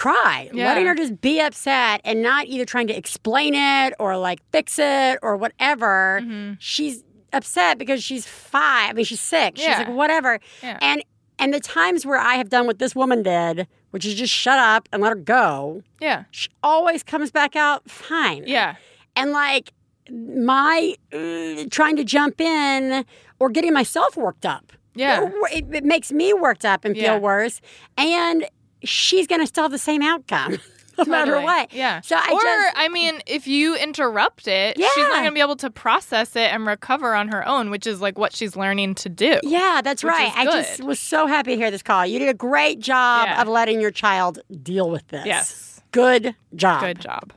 [0.00, 0.66] cry, Yeah.
[0.68, 4.78] letting her just be upset, and not either trying to explain it or like fix
[4.78, 6.20] it or whatever.
[6.22, 6.54] Mm-hmm.
[6.58, 8.90] She's upset because she's five.
[8.90, 9.60] I mean, she's six.
[9.60, 9.78] She's Yeah.
[9.80, 10.40] like whatever.
[10.62, 10.78] Yeah.
[10.82, 11.02] And
[11.38, 14.58] and the times where I have done what this woman did, which is just shut
[14.58, 16.24] up and let her go Yeah.
[16.30, 18.44] she always comes back out fine.
[18.46, 18.74] Yeah.
[19.16, 19.72] And like
[20.10, 23.04] my uh, trying to jump in
[23.38, 24.72] or getting myself worked up.
[24.94, 25.30] Yeah.
[25.52, 27.18] It, it makes me worked up and feel Yeah.
[27.18, 27.60] worse.
[27.96, 28.46] And
[28.84, 30.58] she's going to still have the same outcome
[30.98, 31.72] no matter what.
[31.72, 32.00] Yeah.
[32.02, 32.74] So I or just.
[32.76, 36.52] I mean, if you interrupt it, she's not going to be able to process it
[36.52, 39.38] and recover on her own, which is like what she's learning to do.
[39.42, 40.32] yeah, that's right.
[40.36, 42.04] I just was so happy to hear this call.
[42.06, 43.42] You did a great job Yeah.
[43.42, 45.24] of letting your child deal with this.
[45.26, 45.80] Yes.
[45.92, 46.82] Good job.
[46.82, 47.32] Good job.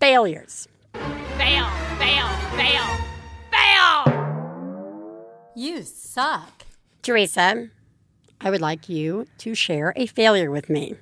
[0.00, 0.66] Failures.
[1.36, 1.66] Fail.
[1.98, 2.28] Fail.
[2.56, 2.84] Fail.
[3.50, 5.52] Fail.
[5.56, 6.64] You suck.
[7.02, 7.68] Theresa,
[8.40, 10.96] I would like you to share a failure with me.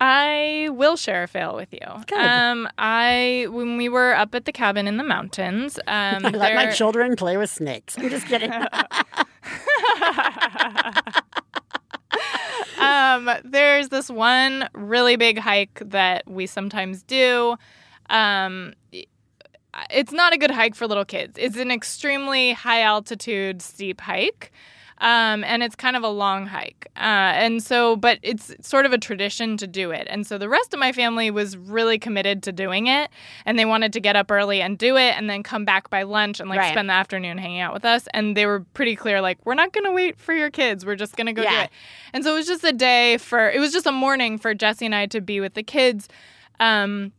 [0.00, 1.86] I will share a fail with you.
[2.08, 2.18] Good.
[2.18, 5.86] Um, I when we were up at the cabin in the mountains, um,
[6.26, 7.96] I let my children play with snakes.
[7.96, 8.50] I'm just kidding.
[12.80, 17.56] um, there's this one really big hike that we sometimes do.
[18.10, 18.74] Um,
[19.88, 21.34] it's not a good hike for little kids.
[21.38, 24.50] It's an extremely high altitude, steep hike.
[25.02, 26.86] Um, and it's kind of a long hike.
[26.96, 30.06] Uh, and so, but it's sort of a tradition to do it.
[30.08, 33.10] And so the rest of my family was really committed to doing it.
[33.44, 36.04] And they wanted to get up early and do it and then come back by
[36.04, 36.72] lunch and like Right.
[36.72, 38.06] spend the afternoon hanging out with us.
[38.14, 40.86] And they were pretty clear, like, we're not going to wait for your kids.
[40.86, 41.70] We're just going to go do it.
[42.12, 44.86] And so it was just a day for, it was just a morning for Jesse
[44.86, 46.08] and I to be with the kids.
[46.60, 47.10] Um,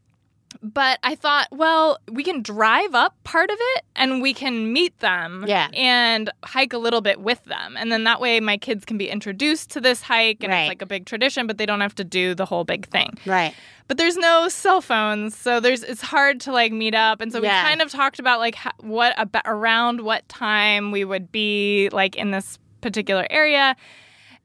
[0.61, 4.97] but I thought, well, we can drive up part of it and we can meet
[4.99, 5.69] them Yeah.
[5.73, 7.75] and hike a little bit with them.
[7.77, 10.61] And then that way my kids can be introduced to this hike and Right.
[10.63, 13.17] it's like a big tradition, but they don't have to do the whole big thing.
[13.25, 13.53] Right.
[13.87, 17.19] But there's no cell phones, so there's it's hard to like meet up.
[17.21, 17.63] And so Yeah.
[17.63, 22.15] we kind of talked about like what about around what time we would be like
[22.15, 23.75] in this particular area.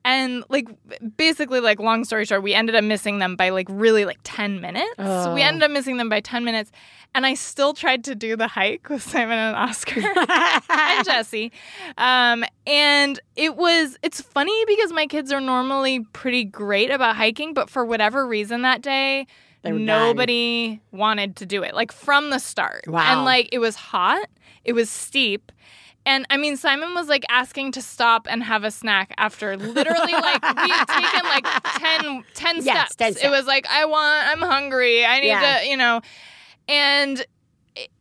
[0.08, 0.68] And like
[1.18, 4.58] basically like long story short, we ended up missing them by like really like 10
[4.60, 4.94] minutes.
[4.96, 5.46] So we Oh.
[5.46, 6.72] ended up missing them by 10 minutes.
[7.14, 10.00] And I still tried to do the hike with Simon and Oscar
[10.70, 11.52] and Jesse.
[11.98, 17.52] Um, and it was, it's funny because my kids are normally pretty great about hiking,
[17.52, 19.26] but for whatever reason that day,
[19.62, 19.86] They were done.
[19.86, 22.84] nobody wanted to do it, like from the start.
[22.86, 23.00] Wow.
[23.12, 24.28] And like it was hot,
[24.64, 25.52] it was steep.
[26.08, 30.12] And I mean, Simon was like asking to stop and have a snack after literally
[30.12, 31.46] like we had taken like
[31.76, 33.20] 10, 10 Yes, steps.
[33.20, 35.04] 10 It was like, I want, I'm hungry.
[35.04, 35.58] I need Yeah.
[35.60, 36.00] to, you know.
[36.66, 37.26] And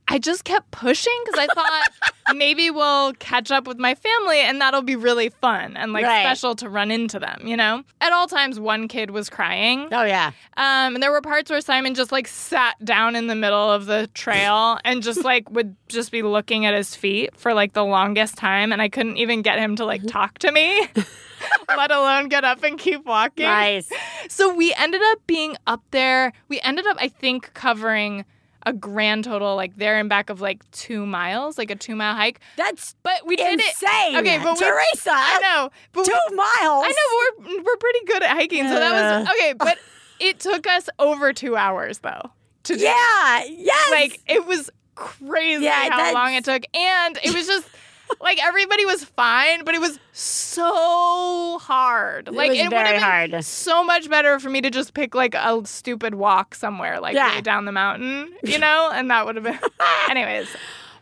[0.09, 4.61] I just kept pushing because I thought maybe we'll catch up with my family and
[4.61, 6.21] that'll be really fun and like Right.
[6.23, 7.83] special to run into them, you know?
[7.99, 9.89] At all times, one kid was crying.
[9.91, 10.31] Oh yeah.
[10.55, 13.85] Um, and there were parts where Simon just like sat down in the middle of
[13.85, 17.83] the trail and just like would just be looking at his feet for like the
[17.85, 18.71] longest time.
[18.71, 20.87] And I couldn't even get him to like talk to me,
[21.67, 23.45] let alone get up and keep walking.
[23.45, 23.89] Nice.
[24.29, 26.31] So we ended up being up there.
[26.47, 28.25] We ended up, I think, covering
[28.67, 32.15] a grand total like there and back of like two miles, like a two mile
[32.15, 32.39] hike.
[32.57, 33.65] That's But we did it.
[33.67, 34.17] insane.
[34.17, 35.11] Okay, but we- Theresa.
[35.13, 35.69] I know.
[35.93, 36.85] But we- Two miles.
[36.85, 39.53] I know but we're we're pretty good at hiking, so that was okay.
[39.53, 39.77] But
[40.19, 42.31] it took us over two hours though.
[42.63, 43.43] To do Yeah.
[43.47, 43.91] Yes.
[43.91, 47.67] like it was crazy Yeah, how long it took, and it was just
[48.21, 52.27] like everybody was fine, but it was so hard.
[52.27, 55.35] Like was it would have been so much better for me to just pick like
[55.35, 57.35] a stupid walk somewhere, like Yeah.
[57.35, 59.59] way down the mountain, you know, and that would have been.
[60.09, 60.47] Anyways,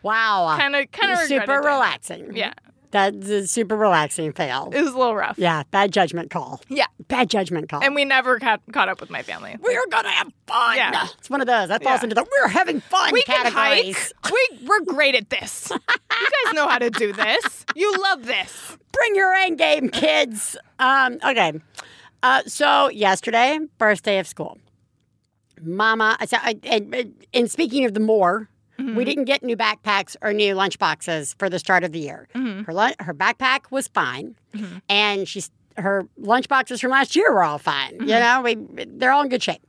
[0.02, 0.54] wow.
[0.58, 2.36] kind of kind of super relaxing.
[2.36, 2.52] Yeah,
[2.90, 4.70] That's a super relaxing fail.
[4.74, 5.38] it was a little rough.
[5.38, 6.60] Yeah, bad judgment call.
[6.68, 6.86] Yeah.
[7.08, 7.82] Bad judgment call.
[7.82, 9.56] and we never caught, caught up with my family.
[9.60, 10.76] we're gonna have fun.
[10.76, 11.06] Yeah.
[11.18, 11.68] It's one of those.
[11.68, 12.04] That falls Yeah.
[12.04, 14.12] into the we're having fun We can categories.
[14.24, 14.32] hike.
[14.32, 15.70] We we're great at this.
[15.70, 15.78] you
[16.44, 17.64] guys know how to do this.
[17.74, 18.76] You love this.
[18.92, 20.56] Bring your end game, kids.
[20.78, 21.52] Um, okay.
[22.22, 24.58] Uh, so yesterday, first day of school.
[25.62, 26.18] Mama,
[26.64, 28.48] and, and speaking of the more,
[28.78, 32.28] we didn't get new backpacks or new lunch boxes for the start of the year.
[32.34, 34.36] Her lun- her backpack was fine,
[34.88, 37.98] and she's her lunch boxes from last year were all fine.
[38.00, 38.56] You know, we
[38.86, 39.60] they're all in good shape.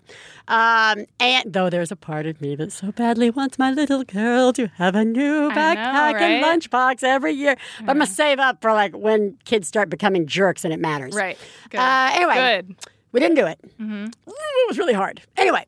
[0.48, 4.54] Um, and though there's a part of me that so badly wants my little girl
[4.54, 8.40] to have a new I know, backpack and lunchbox every year, but I'm gonna save
[8.40, 11.14] up for like when kids start becoming jerks and it matters.
[11.14, 11.38] Right.
[11.70, 11.80] Good.
[11.80, 12.76] Uh, anyway, Good.
[13.12, 13.60] we didn't do it.
[13.78, 14.06] Mm-hmm.
[14.28, 15.22] It was really hard.
[15.36, 15.66] Anyway,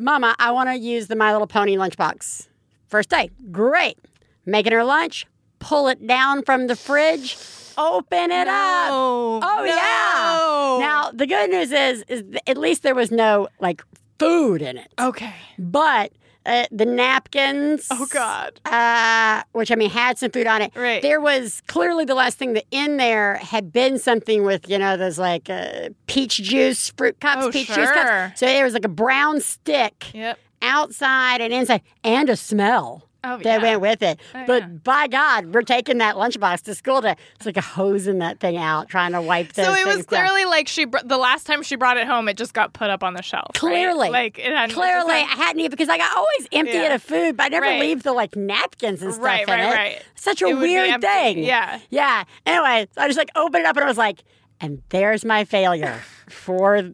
[0.00, 2.48] Mama, I want to use the My Little Pony lunchbox.
[2.88, 3.98] First day, great.
[4.46, 5.26] Making her lunch,
[5.58, 7.36] pull it down from the fridge,
[7.76, 8.88] open it up.
[8.90, 10.86] Oh, Oh yeah.
[10.86, 13.82] Now the good news is, is at least there was no like
[14.18, 14.90] food in it.
[14.98, 15.34] Okay.
[15.58, 16.12] But
[16.46, 17.86] uh, the napkins.
[17.90, 18.60] Oh God.
[18.64, 20.72] Uh, which I mean had some food on it.
[20.74, 21.02] Right.
[21.02, 24.96] There was clearly the last thing that in there had been something with you know
[24.96, 27.92] those like uh, peach juice fruit cups, Oh, peach juice sure.
[27.92, 28.40] cups.
[28.40, 30.38] So there was like a brown stick Yep.
[30.62, 33.06] outside and inside, and a smell.
[33.22, 33.62] Oh That yeah.
[33.62, 34.68] went with it, Oh, but yeah.
[34.68, 37.02] by God, we're taking that lunchbox to school.
[37.02, 39.94] To it's like a hosing that thing out, trying to wipe those so it was
[39.96, 40.26] things down.
[40.26, 42.88] clearly like she br- the last time she brought it home, it just got put
[42.88, 43.46] up on the shelf.
[43.48, 43.54] right?
[43.60, 44.08] Clearly.
[44.08, 46.86] like it had Clearly, I hadn't even because like I always empty Yeah.
[46.86, 47.80] it of food, but I never Right.
[47.80, 49.74] leave the like napkins and stuff Right, in right, it.
[49.74, 50.02] right.
[50.14, 51.38] Such a It weird thing.
[51.44, 51.78] Yeah.
[51.90, 52.24] yeah.
[52.46, 54.24] Anyway, so I just like opened it up and I was like,
[54.62, 56.00] and there's my failure
[56.30, 56.90] for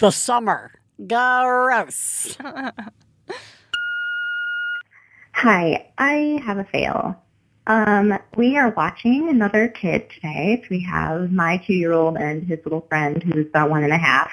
[0.00, 0.72] the summer.
[1.06, 2.36] Gross.
[5.42, 7.14] Hi, I have a fail.
[7.68, 10.64] Um, we are watching another kid today.
[10.68, 14.32] We have my two-year-old and his little friend who's about one and a half.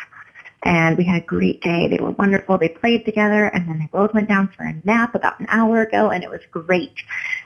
[0.63, 1.87] And we had a great day.
[1.87, 2.57] They were wonderful.
[2.57, 5.83] They played together and then they both went down for a nap about an hour
[5.83, 6.95] ago and it was great.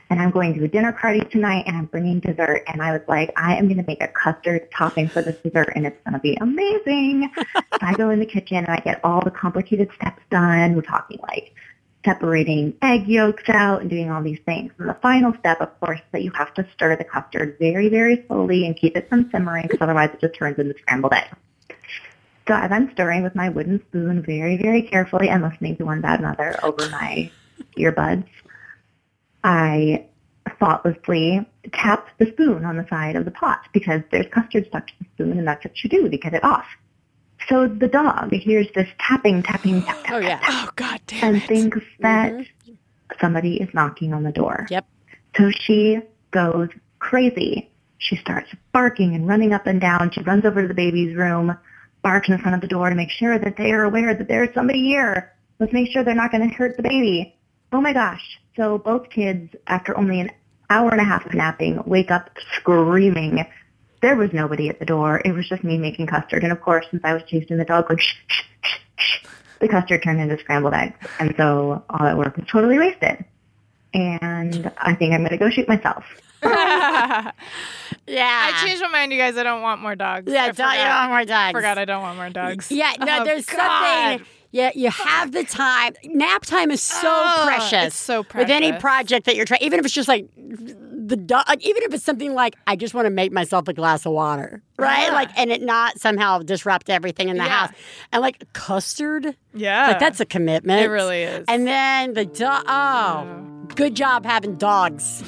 [0.08, 2.62] And I'm going to a dinner party tonight and I'm bringing dessert.
[2.66, 5.74] And I was like, I am going to make a custard topping for this dessert
[5.76, 7.30] and it's going to be amazing.
[7.36, 10.74] so I go in the kitchen and I get all the complicated steps done.
[10.74, 11.52] We're talking like
[12.04, 14.72] separating egg yolks out and doing all these things.
[14.78, 17.88] And the final step, of course, is that you have to stir the custard very,
[17.88, 21.36] very slowly and keep it from simmering because otherwise it just turns into scrambled eggs.
[22.48, 26.00] So as I'm stirring with my wooden spoon very, very carefully and listening to One
[26.00, 27.30] Bad Mother over my
[27.78, 28.26] earbuds,
[29.44, 30.06] I
[30.58, 34.92] thoughtlessly tap the spoon on the side of the pot because there's custard stuck to
[34.98, 36.66] the spoon and that's what you do to get it off.
[37.50, 40.40] So the dog hears this tapping, tapping, tap, tap, Oh, yeah.
[40.48, 41.48] Oh God damn and it.
[41.48, 42.72] thinks that mm-hmm.
[43.20, 44.66] somebody is knocking on the door.
[44.70, 44.86] Yep.
[45.36, 46.68] So she goes
[47.00, 47.68] crazy.
[47.98, 50.12] She starts barking and running up and down.
[50.12, 51.56] She runs over to the baby's room,
[52.02, 54.54] barks in front of the door to make sure that they are aware that there's
[54.54, 55.32] somebody here.
[55.58, 57.36] Let's make sure they're not going to hurt the baby.
[57.72, 58.40] Oh my gosh.
[58.56, 60.30] So both kids, after only an
[60.70, 63.44] hour and a half of napping, wake up screaming.
[64.00, 65.20] There was nobody at the door.
[65.24, 66.42] It was just me making custard.
[66.42, 69.24] And of course, since I was chasing the dog, like shh, shh, shh, shh,
[69.60, 70.96] the custard turned into scrambled eggs.
[71.18, 73.24] And so all that work was totally wasted.
[73.92, 76.04] And I think I'm going to go shoot myself.
[78.06, 78.50] Yeah.
[78.52, 79.36] I changed my mind, you guys.
[79.36, 80.32] I don't want more dogs.
[80.32, 81.48] Yeah, I don't, you don't want more dogs.
[81.50, 82.70] I Forgot I don't want more dogs.
[82.72, 83.56] Yeah, no, Oh, there's God.
[84.18, 84.26] something.
[84.50, 85.94] Yeah, you have the time.
[86.02, 87.86] Nap time is so Oh, precious.
[87.88, 90.26] it's so With any project that you're trying, even if it's just like
[91.10, 93.72] the dog, like, even if it's something like I just want to make myself a
[93.74, 95.08] glass of water, right?
[95.08, 95.12] Yeah.
[95.12, 97.50] Like, and it not somehow disrupt everything in the Yeah.
[97.66, 97.70] house.
[98.12, 99.88] And like custard, Yeah.
[99.88, 100.80] like that's a commitment.
[100.82, 101.44] It really is.
[101.48, 102.64] And then the dog.
[102.66, 105.22] Oh, good job having dogs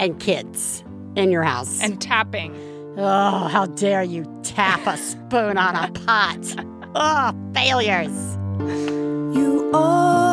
[0.00, 0.82] and kids
[1.16, 1.82] in your house.
[1.82, 2.54] and tapping.
[2.96, 6.64] Oh, how dare you tap a spoon on a pot?
[6.94, 8.10] Oh, failures.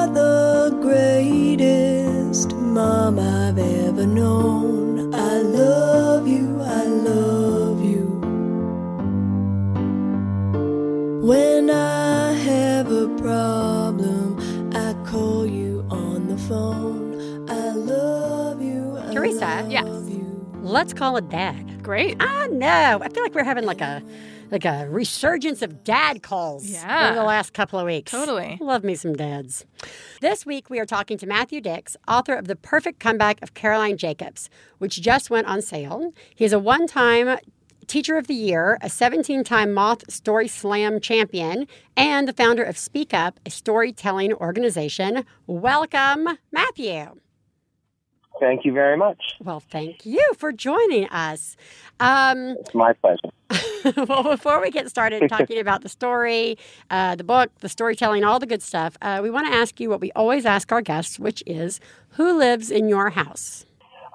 [0.08, 5.14] You are the greatest mom I've ever known.
[5.14, 8.06] I love you, I love you.
[11.28, 14.40] When I have a problem,
[14.74, 17.50] I call you on the phone.
[17.50, 18.98] I love you.
[18.98, 19.86] I Theresa, love yes.
[20.08, 20.46] you.
[20.62, 21.84] Let's call it dad.
[21.84, 22.16] Great.
[22.22, 23.00] Ah, no.
[23.02, 24.02] I feel like we're having like a
[24.52, 27.08] like a resurgence of dad calls Yeah.
[27.10, 28.12] over the last couple of weeks.
[28.12, 28.58] Totally.
[28.62, 29.66] Love me some dads.
[30.22, 33.98] This week we are talking to Matthew Dicks, author of The Perfect Comeback of Caroline
[33.98, 36.14] Jacobs, which just went on sale.
[36.36, 37.38] He's a one-time
[37.88, 42.78] Teacher of the Year, a 17 time Moth Story Slam champion, and the founder of
[42.78, 45.24] Speak Up, a storytelling organization.
[45.46, 47.16] Welcome, Matthew.
[48.40, 49.36] Thank you very much.
[49.44, 51.56] Well, thank you for joining us.
[52.00, 53.30] Um, It's my pleasure.
[54.08, 56.58] well, before we get started talking about the story,
[56.90, 59.90] uh, the book, the storytelling, all the good stuff, uh, we want to ask you
[59.90, 61.80] what we always ask our guests, which is
[62.12, 63.66] who lives in your house?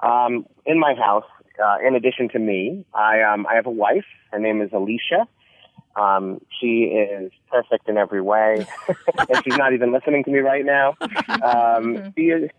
[0.01, 1.25] Um, in my house,
[1.63, 4.05] uh, in addition to me, I um, I have a wife.
[4.31, 5.27] Her name is Elysha.
[5.95, 8.65] Um, she is perfect in every way,
[9.29, 10.95] and she's not even listening to me right now.
[11.27, 12.49] Um, she is.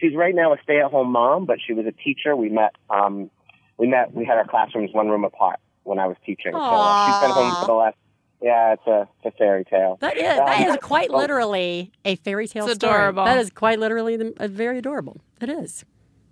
[0.00, 2.34] She's right now a stay-at-home mom, but she was a teacher.
[2.34, 2.74] We met.
[2.88, 3.30] Um,
[3.78, 4.12] we met.
[4.14, 6.52] We had our classrooms one room apart when I was teaching.
[6.52, 7.96] So uh, she's been home for the last.
[8.42, 9.98] Yeah, it's a, it's a fairy tale.
[10.00, 12.94] That is, Um, is quite literally a fairy tale It's story.
[12.94, 13.26] adorable.
[13.26, 15.20] That is quite literally the, uh, very adorable.
[15.42, 15.84] It is.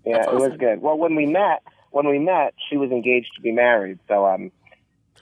[0.06, 0.80] Yeah, That's it was good.
[0.80, 3.98] Well, when we met, when we met, she was engaged to be married.
[4.08, 4.50] So, um,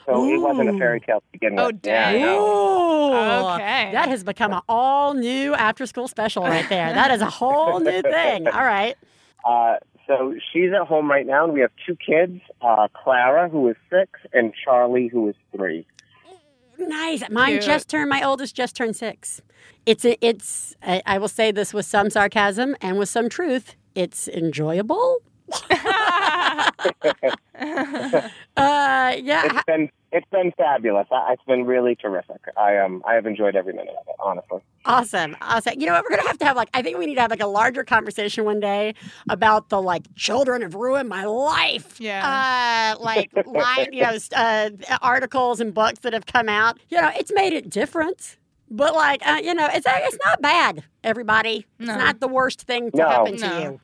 [0.07, 1.65] so it wasn't a fairy tale to begin with.
[1.65, 2.21] Oh, Yeah, dang.
[2.23, 3.13] no.
[3.13, 3.91] Ooh, Okay.
[3.93, 6.93] That has become an all new after school special right there.
[6.93, 8.47] That is a whole new thing.
[8.49, 8.97] All right.
[9.45, 9.77] Uh,
[10.07, 13.77] so she's at home right now, and we have two kids: uh, Clara, who is
[13.91, 15.87] six, and Charlie, who is three.
[16.79, 17.29] Nice.
[17.31, 17.63] Mine Cute.
[17.63, 18.11] just turned.
[18.11, 19.41] My oldest just turned six.
[19.87, 20.75] It's it's.
[20.83, 23.77] I, I will say this with some sarcasm and with some truth.
[23.95, 25.19] It's enjoyable.
[25.71, 26.71] uh,
[28.57, 29.47] yeah.
[29.47, 31.07] It's been it's been fabulous.
[31.11, 32.41] I, it's been really terrific.
[32.57, 34.61] I um I have enjoyed every minute of it, honestly.
[34.85, 35.37] Awesome.
[35.41, 35.75] Awesome.
[35.79, 36.05] You know what?
[36.05, 37.85] We're gonna have to have like I think we need to have like a larger
[37.85, 38.95] conversation one day
[39.29, 42.01] about the like children have ruined my life.
[42.01, 42.95] Yeah.
[42.97, 44.71] Uh, like line, you know, uh,
[45.03, 46.79] articles and books that have come out.
[46.89, 48.37] You know, it's made it different.
[48.71, 50.83] But like, uh, you know, it's it's not bad.
[51.05, 53.09] Everybody, it's not the worst thing to No.
[53.09, 53.59] happen to No.
[53.61, 53.81] you.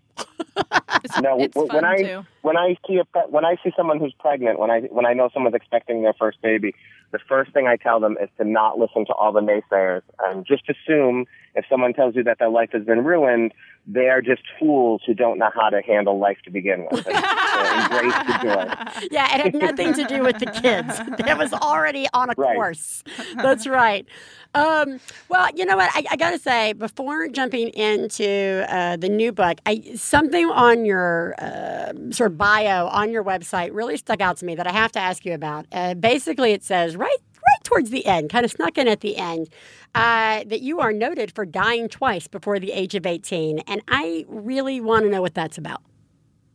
[1.04, 2.26] It's, No, it's when I too.
[2.42, 5.30] when I see a when I see someone who's pregnant, when I when I know
[5.32, 6.74] someone's expecting their first baby,
[7.10, 10.46] the first thing I tell them is to not listen to all the naysayers and
[10.46, 13.52] just assume if someone tells you that their life has been ruined,
[13.86, 17.06] they are just fools who don't know how to handle life to begin with.
[17.54, 19.08] And, uh, embrace the joy.
[19.10, 20.98] Yeah, it had nothing to do with the kids.
[21.28, 22.56] It was already on a Right.
[22.56, 23.04] course.
[23.36, 24.06] That's right.
[24.54, 25.90] Um, well, you know what?
[25.94, 30.84] I, I got to say, before jumping into uh, the new book, I, something on
[30.84, 34.72] your uh, sort of bio on your website really stuck out to me that I
[34.72, 35.66] have to ask you about.
[35.72, 37.16] Uh, basically, it says right,
[37.53, 39.48] right towards the end, kind of snuck in at the end,
[39.94, 43.61] uh, that you are noted for dying twice before the age of 18.
[43.61, 45.82] And I really want to know what that's about.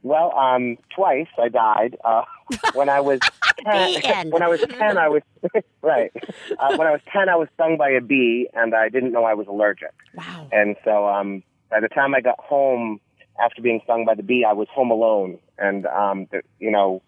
[0.03, 1.97] well, um, twice I died.
[2.03, 2.23] Uh,
[2.73, 3.19] when I was
[3.63, 5.21] 10, when I was ten, I was
[5.81, 6.11] right.
[6.57, 9.23] Uh, when I was ten, I was stung by a bee, and I didn't know
[9.23, 9.93] I was allergic.
[10.15, 10.47] Wow.
[10.51, 12.99] And so, um, by the time I got home
[13.41, 17.01] after being stung by the bee, I was home alone, and um, the, you know,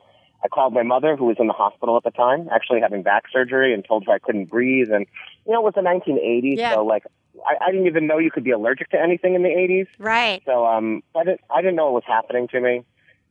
[0.44, 3.26] I called my mother, who was in the hospital at the time, actually having back
[3.32, 4.90] surgery, and told her I couldn't breathe.
[4.92, 5.06] And
[5.46, 6.74] you know, it was the 1980s, Yeah.
[6.76, 7.04] so like,
[7.48, 9.88] I, I didn't even know you could be allergic to anything in the 80s.
[10.00, 10.42] Right.
[10.46, 12.84] So um, I didn't I didn't know what was happening to me,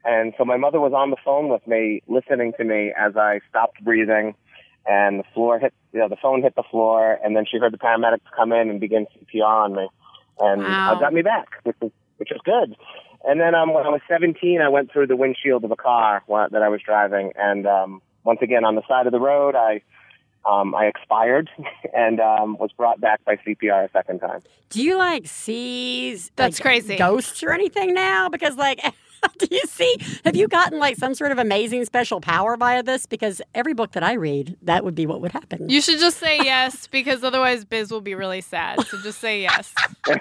[0.05, 3.41] and so my mother was on the phone with me, listening to me as I
[3.49, 4.35] stopped breathing,
[4.87, 7.73] and the floor hit you know the phone hit the floor, and then she heard
[7.73, 9.89] the paramedics come in and begin CPR on me,
[10.39, 10.93] and Wow.
[10.93, 12.77] uh, got me back, which was which was good.
[13.25, 16.23] And then um, when I was 17, I went through the windshield of a car
[16.29, 19.83] that I was driving, and um, once again on the side of the road, I
[20.49, 21.51] um, I expired
[21.95, 24.41] and um, was brought back by CPR a second time.
[24.71, 26.97] Do you like see That's like, crazy.
[26.97, 28.29] ghosts or anything now?
[28.29, 28.81] Because like,
[29.39, 29.97] do you see?
[30.25, 33.07] Have you gotten like some sort of amazing special power via this?
[33.07, 35.69] Because every book that I read, that would be what would happen.
[35.69, 38.81] You should just say yes because otherwise Biz will be really sad.
[38.87, 39.75] So just say yes.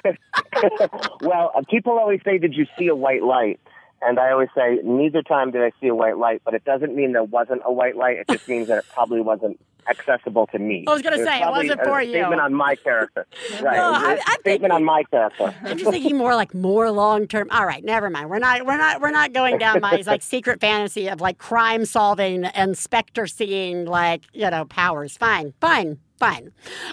[1.22, 3.60] well, uh, people always say, "Did you see a white light?"
[4.02, 6.96] And I always say, "Neither time did I see a white light." But it doesn't
[6.96, 8.18] mean there wasn't a white light.
[8.18, 10.84] It just means that it probably wasn't accessible to me.
[10.88, 12.12] I was gonna It say, it wasn't for you.
[12.12, 13.26] Statement on my character,
[13.62, 13.78] right?
[13.78, 15.54] No, It was a I- I'm statement on my character.
[15.64, 17.48] I'm just thinking more like more long term.
[17.52, 18.30] All right, never mind.
[18.30, 21.86] We're not we're not we're not going down my like secret fantasy of like crime
[21.86, 25.18] solving and specter seeing like you know powers.
[25.18, 26.52] Fine, fine, fine.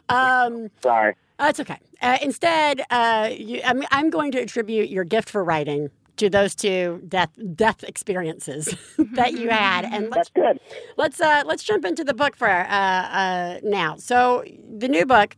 [0.09, 1.15] Um, Sorry.
[1.39, 1.79] that's okay.
[2.03, 6.55] Uh, instead, uh, you, I'm I'm going to attribute your gift for writing to those
[6.55, 8.75] two death death experiences
[9.15, 10.61] that you had, and let's That's good.
[10.97, 13.97] let's uh, let's jump into the book for uh, uh, now.
[13.97, 14.45] So
[14.79, 15.37] the new book.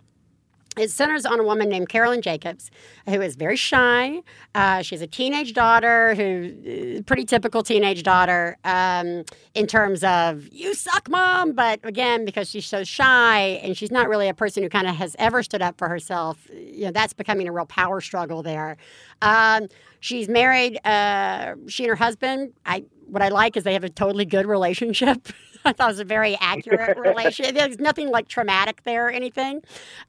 [0.78, 2.70] It centers on a woman named Caroline Jacobs,
[3.06, 4.22] who is very shy.
[4.54, 9.24] Uh, she has a teenage daughter, who uh, pretty typical teenage daughter um,
[9.54, 14.08] in terms of "you suck, mom." But again, because she's so shy and she's not
[14.08, 17.12] really a person who kind of has ever stood up for herself, you know, that's
[17.12, 18.76] becoming a real power struggle there.
[19.22, 19.68] Um,
[20.00, 20.78] she's married.
[20.84, 22.52] Uh, she and her husband.
[22.64, 25.28] I what I like is they have a totally good relationship.
[25.68, 27.54] I thought it was a very accurate relation.
[27.54, 29.62] There's nothing like traumatic there or anything.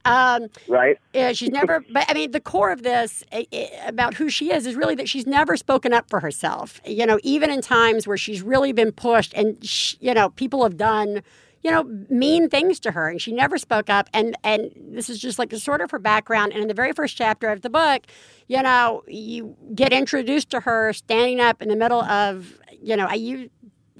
[0.04, 0.98] Um, Right.
[1.14, 1.84] yeah, she's never.
[1.92, 4.94] But I mean, the core of this eh, eh, about who she is is really
[4.96, 6.80] that she's never spoken up for herself.
[6.84, 10.62] You know, even in times where she's really been pushed, and sh you know, people
[10.62, 11.22] have done.
[11.62, 14.08] You know, mean things to her, and she never spoke up.
[14.14, 16.52] And and this is just like a sort of her background.
[16.54, 18.06] And in the very first chapter of the book,
[18.48, 23.06] you know, you get introduced to her standing up in the middle of, you know,
[23.06, 23.50] I you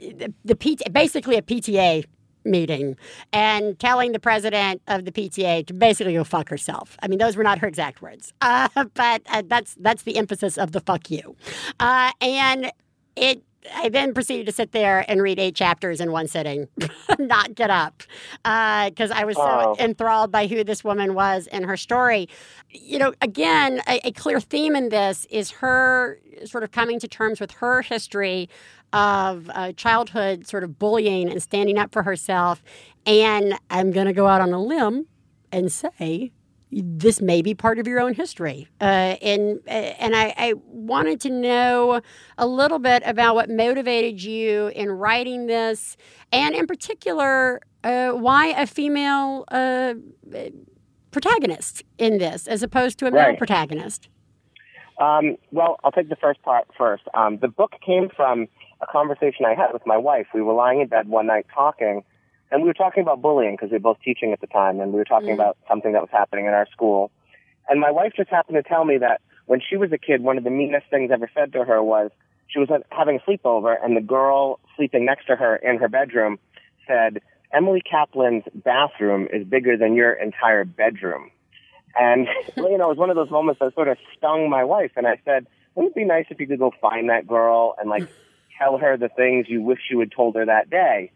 [0.01, 2.05] the, the PT, basically a PTA
[2.44, 2.96] meeting
[3.34, 6.96] and telling the president of the PTA to basically go fuck herself.
[7.03, 10.57] I mean, those were not her exact words, uh, but uh, that's that's the emphasis
[10.57, 11.36] of the fuck you.
[11.78, 12.72] Uh, and
[13.16, 13.42] it.
[13.76, 16.66] I then proceeded to sit there and read eight chapters in one sitting,
[17.18, 18.03] not get up,
[18.42, 19.76] because I was so Oh.
[19.78, 22.26] enthralled by who this woman was and her story.
[22.70, 27.07] You know, again, a, a clear theme in this is her sort of coming to
[27.07, 28.48] terms with her history
[28.93, 32.62] of uh, childhood sort of bullying and standing up for herself.
[33.07, 35.07] And I'm going to go out on a limb
[35.53, 36.32] and say
[36.72, 38.68] this may be part of your own history.
[38.80, 38.84] Uh,
[39.20, 42.01] and uh, and I, I wanted to know
[42.38, 45.97] a little bit about what motivated you in writing this,
[46.30, 49.95] and in particular, uh, why a female uh,
[51.11, 53.38] protagonist in this as opposed to a male Right.
[53.38, 54.09] protagonist.
[54.99, 57.03] Um, well, I'll take the first part first.
[57.14, 58.49] Um, the book came from
[58.81, 60.26] a conversation I had with my wife.
[60.35, 62.03] We were lying in bed one night talking,
[62.51, 64.93] and we were talking about bullying because we were both teaching at the time, and
[64.93, 65.35] we were talking mm.
[65.35, 67.11] about something that was happening in our school.
[67.68, 70.39] And my wife just happened to tell me that when she was a kid, one
[70.39, 72.11] of the meanest things ever said to her was
[72.49, 76.39] she was having a sleepover, and the girl sleeping next to her in her bedroom
[76.87, 77.20] said,
[77.53, 81.31] Emily Kaplan's bathroom is bigger than your entire bedroom.
[81.99, 84.93] And, you know, it was one of those moments that sort of stung my wife.
[84.97, 87.89] And I said, wouldn't it be nice if you could go find that girl and,
[87.91, 88.09] like,
[88.61, 91.12] tell her the things you wish you had told her that day?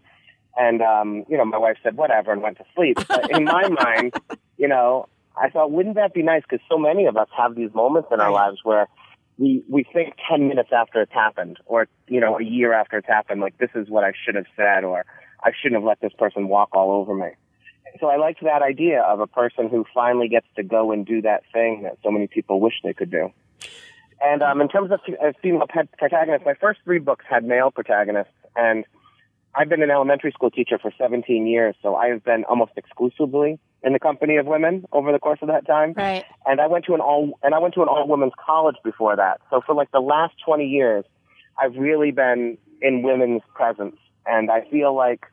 [0.56, 2.98] And, um, you know, my wife said, whatever, and went to sleep.
[3.08, 4.14] But in my mind,
[4.56, 6.42] you know, I thought, wouldn't that be nice?
[6.48, 8.88] Because so many of us have these moments in our lives where
[9.36, 13.08] we, we think 10 minutes after it's happened or, you know, a year after it's
[13.08, 15.04] happened, like, this is what I should have said or
[15.42, 17.30] I shouldn't have let this person walk all over me
[18.00, 21.22] so I liked that idea of a person who finally gets to go and do
[21.22, 23.32] that thing that so many people wish they could do.
[24.20, 27.70] And um, in terms of uh, female pet protagonists, my first three books had male
[27.70, 28.84] protagonists, and
[29.54, 33.58] I've been an elementary school teacher for 17 years, so I have been almost exclusively
[33.82, 35.94] in the company of women over the course of that time.
[35.96, 36.24] Right.
[36.46, 39.14] And I went to an all and I went to an all women's college before
[39.16, 39.40] that.
[39.50, 41.04] So for like the last 20 years,
[41.60, 43.96] I've really been in women's presence,
[44.26, 45.26] and I feel like,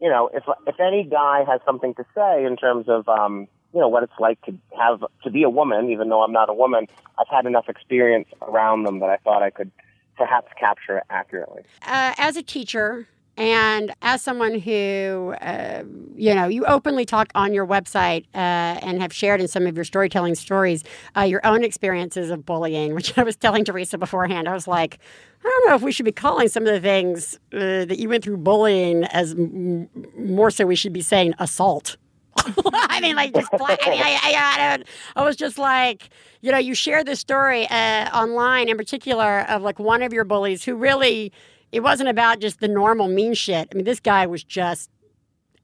[0.00, 3.46] you know, if if any guy has something to say in terms of um,
[3.76, 6.48] you know what it's like to have to be a woman, even though I'm not
[6.48, 6.86] a woman,
[7.18, 9.70] I've had enough experience around them that I thought I could
[10.16, 11.60] perhaps capture it accurately.
[11.82, 13.06] Uh, as a teacher,
[13.36, 18.98] and as someone who, uh, you know, you openly talk on your website uh, and
[19.02, 20.82] have shared in some of your storytelling stories
[21.14, 24.48] uh, your own experiences of bullying, which I was telling Theresa beforehand.
[24.48, 24.98] I was like,
[25.44, 28.08] I don't know if we should be calling some of the things uh, that you
[28.08, 31.98] went through bullying as m- more so we should be saying assault.
[32.74, 34.82] I mean, like, just, I mean, I, I, I,
[35.16, 36.10] I, was just like,
[36.40, 40.24] you know, you share this story uh, online in particular of like one of your
[40.24, 41.32] bullies who really
[41.72, 43.68] it wasn't about just the normal mean shit.
[43.70, 44.90] I mean, this guy was just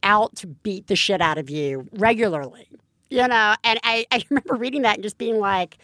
[0.02, 2.68] out to beat the shit out of you regularly,
[3.08, 3.54] you know?
[3.64, 5.78] And I, I remember reading that and just being like,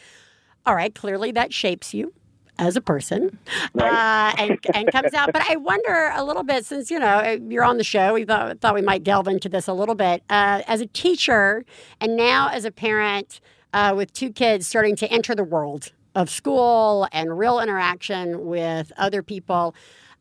[0.66, 2.12] all right, clearly that shapes you
[2.58, 3.38] as a person
[3.74, 4.32] right.
[4.32, 5.32] uh, and, and comes out.
[5.32, 8.60] But I wonder a little bit, since, you know, you're on the show, we thought,
[8.60, 10.22] thought we might delve into this a little bit.
[10.28, 11.64] Uh, as a teacher
[12.00, 13.40] and now as a parent
[13.72, 18.92] uh, with two kids starting to enter the world of school and real interaction with
[18.96, 19.74] other people,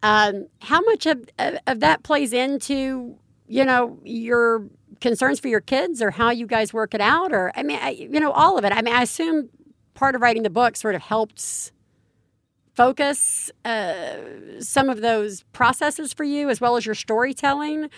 [0.04, 1.28] um, how much of,
[1.66, 3.16] of that plays into,
[3.48, 4.68] you know, your
[5.02, 7.32] concerns for your kids or how you guys work it out?
[7.32, 8.72] Or, I mean, I, you know, all of it.
[8.72, 9.50] I mean, I assume
[9.96, 11.72] part of writing the book sort of helps
[12.78, 14.18] focus uh,
[14.60, 17.90] some of those processes for you as well as your storytelling.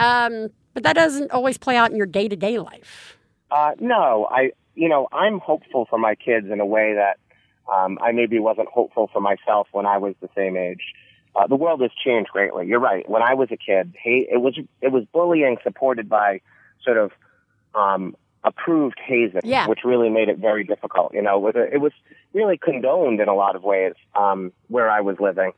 [0.00, 3.16] Um, but that doesn't always play out in your day to day life.
[3.52, 7.18] Uh, no, I, you know, I'm hopeful for my kids in a way that
[7.72, 10.82] um, I maybe wasn't hopeful for myself when I was the same age.
[11.36, 12.66] Uh, the world has changed greatly.
[12.66, 13.08] You're right.
[13.08, 16.40] When I was a kid, it was it was bullying supported by
[16.84, 17.12] sort of
[17.74, 19.66] um, approved hazing, yeah.
[19.66, 21.14] which really made it very difficult.
[21.14, 21.92] You know, it was, it was
[22.32, 25.52] really condoned in a lot of ways um, where I was living.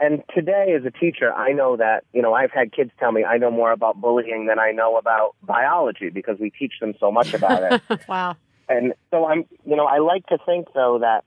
[0.00, 3.22] And today, as a teacher, I know that you know I've had kids tell me
[3.22, 7.12] I know more about bullying than I know about biology because we teach them so
[7.12, 8.00] much about it.
[8.08, 8.34] wow.
[8.68, 11.24] And so I'm, you know, I like to think though that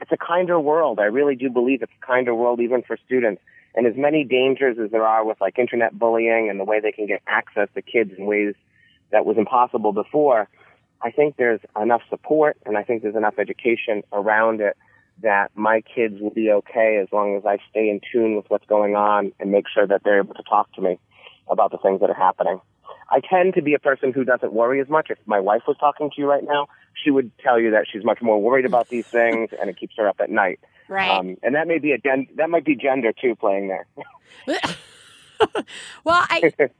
[0.00, 1.00] it's a kinder world.
[1.00, 3.42] I really do believe it's a kinder world even for students.
[3.74, 6.92] And as many dangers as there are with like internet bullying and the way they
[6.92, 8.54] can get access to kids in ways
[9.12, 10.48] that was impossible before,
[11.02, 14.76] I think there's enough support and I think there's enough education around it
[15.22, 18.66] that my kids will be okay as long as I stay in tune with what's
[18.66, 20.98] going on and make sure that they're able to talk to me
[21.48, 22.60] about the things that are happening.
[23.10, 25.10] I tend to be a person who doesn't worry as much.
[25.10, 28.04] If my wife was talking to you right now, she would tell you that she's
[28.04, 30.60] much more worried about these things and it keeps her up at night.
[30.88, 31.10] Right.
[31.10, 33.86] Um, and that may be a gen- that might be gender too playing there.
[36.04, 36.52] well, I,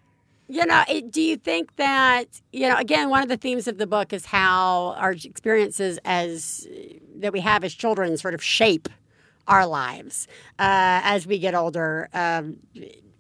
[0.51, 2.77] you know, it, do you think that you know?
[2.77, 6.67] Again, one of the themes of the book is how our experiences as
[7.17, 8.89] that we have as children sort of shape
[9.47, 10.27] our lives
[10.59, 12.09] uh, as we get older.
[12.13, 12.57] Um,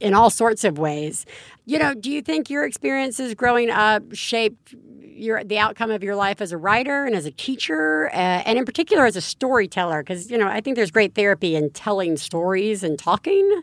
[0.00, 1.26] in all sorts of ways.
[1.66, 6.16] You know, do you think your experiences growing up shaped your the outcome of your
[6.16, 10.02] life as a writer and as a teacher, uh, and in particular as a storyteller?
[10.02, 13.62] Because you know, I think there's great therapy in telling stories and talking.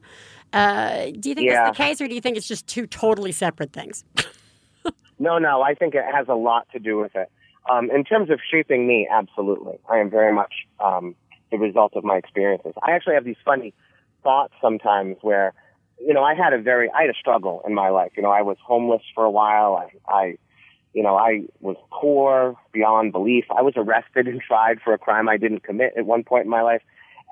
[0.53, 1.65] Uh, do you think yeah.
[1.65, 4.03] that's the case, or do you think it's just two totally separate things?
[5.19, 7.29] no, no, I think it has a lot to do with it.
[7.69, 11.15] Um, in terms of shaping me, absolutely, I am very much um,
[11.51, 12.73] the result of my experiences.
[12.81, 13.73] I actually have these funny
[14.23, 15.53] thoughts sometimes where
[15.99, 18.11] you know, I had a very, I had a struggle in my life.
[18.15, 19.75] You know, I was homeless for a while.
[19.75, 20.37] I, I,
[20.93, 23.45] you know, I was poor beyond belief.
[23.55, 26.49] I was arrested and tried for a crime I didn't commit at one point in
[26.49, 26.81] my life.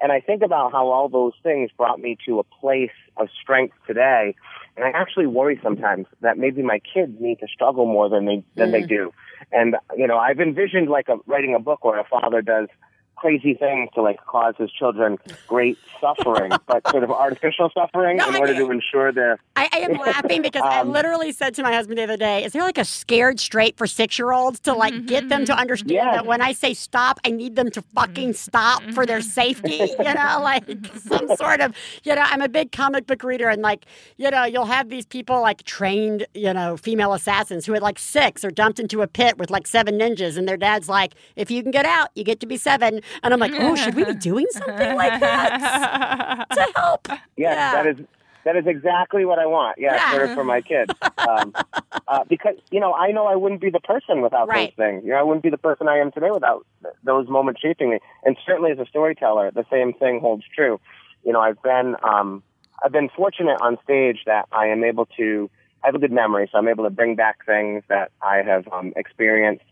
[0.02, 3.76] And I think about how all those things brought me to a place of strength
[3.88, 4.36] today.
[4.76, 8.44] And I actually worry sometimes that maybe my kids need to struggle more than they,
[8.56, 8.72] than mm.
[8.74, 9.14] they do.
[9.52, 12.68] And, you know, I've envisioned like a, writing a book where a father does
[13.16, 18.30] crazy things to like cause his children great suffering, but sort of artificial suffering no,
[18.30, 19.40] in order I, to ensure their.
[19.56, 22.44] I, I am laughing because um, I literally said to my husband the other day,
[22.44, 25.52] "Is there like a scared straight for six year olds to like get them to
[25.52, 25.62] mm-hmm.
[25.62, 26.16] understand yes.
[26.16, 28.34] that when I say stop, I need them to fucking mm-hmm.
[28.34, 29.30] stop for their mm-hmm.
[29.30, 29.92] safety?
[30.00, 30.66] You know, like
[30.98, 32.24] some sort of you know.
[32.26, 33.86] I'm a big comic book reader, and like
[34.18, 38.00] you know, you'll have these people like trained you know female assassins who at like
[38.00, 41.50] six are dumped into a pit with like seven ninjas, and their dad's like, "If
[41.50, 43.02] you can get out, you get to be seven.
[43.24, 47.08] And I'm like, oh, should we be doing something like that to help?
[47.10, 47.72] Yes, yeah.
[47.74, 47.98] that is
[48.44, 49.80] that is exactly what I want.
[49.80, 50.12] Yes, Yeah.
[50.28, 50.92] for, for my kids.
[51.18, 51.54] Um,
[52.08, 54.72] uh, because you know, I know I wouldn't be the person without Right.
[54.78, 55.04] those things.
[55.04, 57.90] You know, I wouldn't be the person I am today without th- those moments shaping
[57.90, 58.00] me.
[58.24, 60.80] And certainly as a storyteller, the same thing holds true.
[61.24, 62.44] You know, I've been um,
[62.84, 65.50] I've been fortunate on stage that I am able to
[65.84, 68.68] I have a good memory, so I'm able to bring back things that I have
[68.72, 69.66] um, experienced,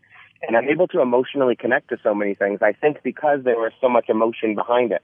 [0.47, 2.59] and I'm able to emotionally connect to so many things.
[2.61, 5.01] I think because there was so much emotion behind it.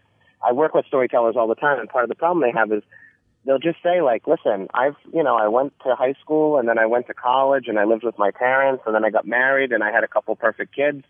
[0.48, 2.84] I work with storytellers all the time, and part of the problem they have is
[3.46, 6.78] they'll just say like, "Listen, I've you know I went to high school, and then
[6.78, 9.72] I went to college, and I lived with my parents, and then I got married,
[9.72, 11.04] and I had a couple perfect kids."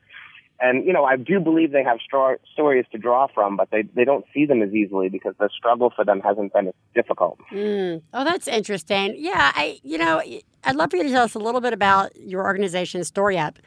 [0.62, 4.04] And you know, I do believe they have stories to draw from, but they they
[4.04, 7.40] don't see them as easily because the struggle for them hasn't been as difficult.
[7.52, 8.02] Mm.
[8.14, 9.16] Oh, that's interesting.
[9.18, 10.22] Yeah, I you know
[10.64, 13.58] I'd love for you to tell us a little bit about your organization, Story Up,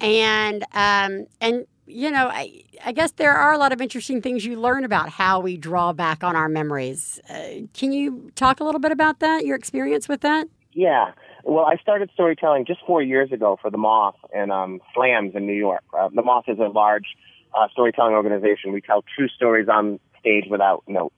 [0.00, 4.46] and um and you know I I guess there are a lot of interesting things
[4.46, 7.20] you learn about how we draw back on our memories.
[7.28, 9.44] Uh, can you talk a little bit about that?
[9.44, 10.48] Your experience with that?
[10.72, 11.12] Yeah.
[11.44, 15.46] Well, I started storytelling just four years ago for the Moth and um, Slams in
[15.46, 15.82] New York.
[15.96, 17.06] Uh, the Moth is a large
[17.54, 18.72] uh, storytelling organization.
[18.72, 21.14] We tell true stories on stage without notes.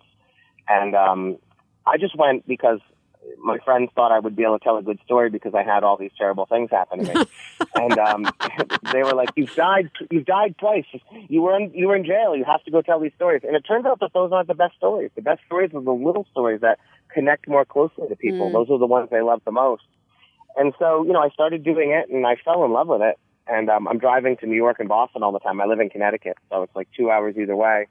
[0.68, 1.38] And um,
[1.86, 2.80] I just went because
[3.38, 5.84] my friends thought I would be able to tell a good story because I had
[5.84, 7.24] all these terrible things happen to me.
[7.74, 8.26] and um,
[8.92, 9.90] they were like, "You've died.
[10.10, 10.84] You've died twice.
[11.28, 12.36] You were in you were in jail.
[12.36, 14.54] You have to go tell these stories." And it turns out that those aren't the
[14.54, 15.10] best stories.
[15.14, 16.78] The best stories are the little stories that
[17.12, 18.50] connect more closely to people.
[18.50, 18.52] Mm.
[18.52, 19.84] Those are the ones they love the most.
[20.56, 23.18] And so, you know, I started doing it and I fell in love with it.
[23.46, 25.60] And um, I'm driving to New York and Boston all the time.
[25.60, 27.88] I live in Connecticut, so it's like two hours either way.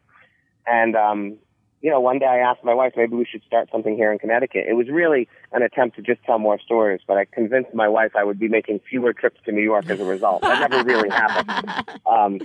[0.66, 1.38] And, um,
[1.82, 4.20] you know, one day I asked my wife, maybe we should start something here in
[4.20, 4.66] Connecticut.
[4.70, 8.16] It was really an attempt to just tell more stories, but I convinced my wife
[8.16, 10.44] I would be making fewer trips to New York as a result.
[10.44, 12.00] That never really happened.
[12.06, 12.40] Um,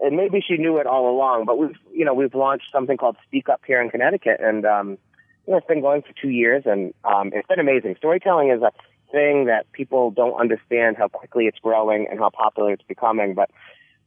[0.00, 3.16] and maybe she knew it all along, but we've, you know, we've launched something called
[3.26, 4.98] Speak Up here in Connecticut, and um,
[5.46, 7.96] you know, it's been going for two years, and um, it's been amazing.
[7.96, 8.70] Storytelling is a
[9.10, 13.34] thing that people don't understand how quickly it's growing and how popular it's becoming.
[13.34, 13.50] But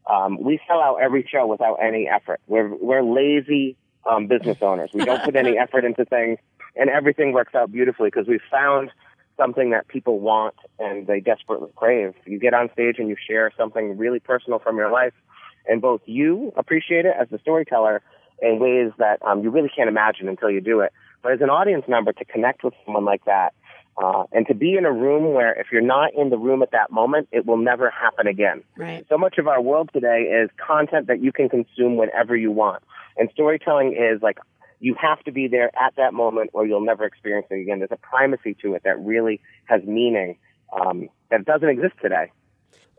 [0.09, 2.41] um, we sell out every show without any effort.
[2.47, 3.77] We're we're lazy
[4.09, 4.91] um, business owners.
[4.93, 6.39] We don't put any effort into things,
[6.75, 8.91] and everything works out beautifully because we've found
[9.37, 12.13] something that people want and they desperately crave.
[12.25, 15.13] You get on stage and you share something really personal from your life,
[15.67, 18.01] and both you appreciate it as the storyteller
[18.41, 20.91] in ways that um, you really can't imagine until you do it.
[21.21, 23.53] But as an audience member, to connect with someone like that
[23.97, 26.71] uh, and to be in a room where if you're not in the room at
[26.71, 28.63] that moment, it will never happen again.
[28.75, 29.05] Right.
[29.09, 32.83] So much of our world today is content that you can consume whenever you want.
[33.17, 34.39] And storytelling is like
[34.79, 37.79] you have to be there at that moment or you'll never experience it again.
[37.79, 40.37] There's a primacy to it that really has meaning
[40.73, 42.31] um, that doesn't exist today.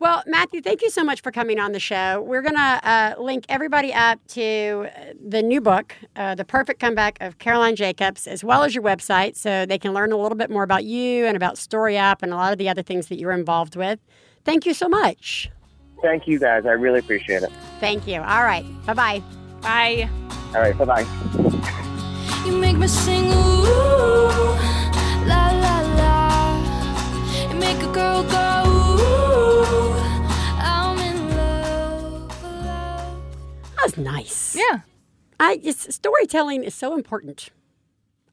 [0.00, 2.20] Well, Matthew, thank you so much for coming on the show.
[2.20, 6.80] We're going to uh, link everybody up to uh, the new book, uh, The Perfect
[6.80, 10.36] Comeback of Caroline Jacobs, as well as your website, so they can learn a little
[10.36, 13.06] bit more about you and about Story Up and a lot of the other things
[13.06, 14.00] that you're involved with.
[14.44, 15.48] Thank you so much.
[16.02, 16.66] Thank you guys.
[16.66, 17.50] I really appreciate it.
[17.80, 18.20] Thank you.
[18.20, 18.64] All right.
[18.84, 19.22] Bye bye.
[19.62, 20.10] Bye.
[20.54, 20.76] All right.
[20.76, 21.06] Bye bye.
[22.44, 23.62] You make me sing ooh,
[25.24, 27.48] la la la.
[27.50, 29.23] You make a girl go ooh,
[33.84, 34.56] was nice.
[34.56, 34.80] Yeah.
[35.38, 37.50] I just storytelling is so important.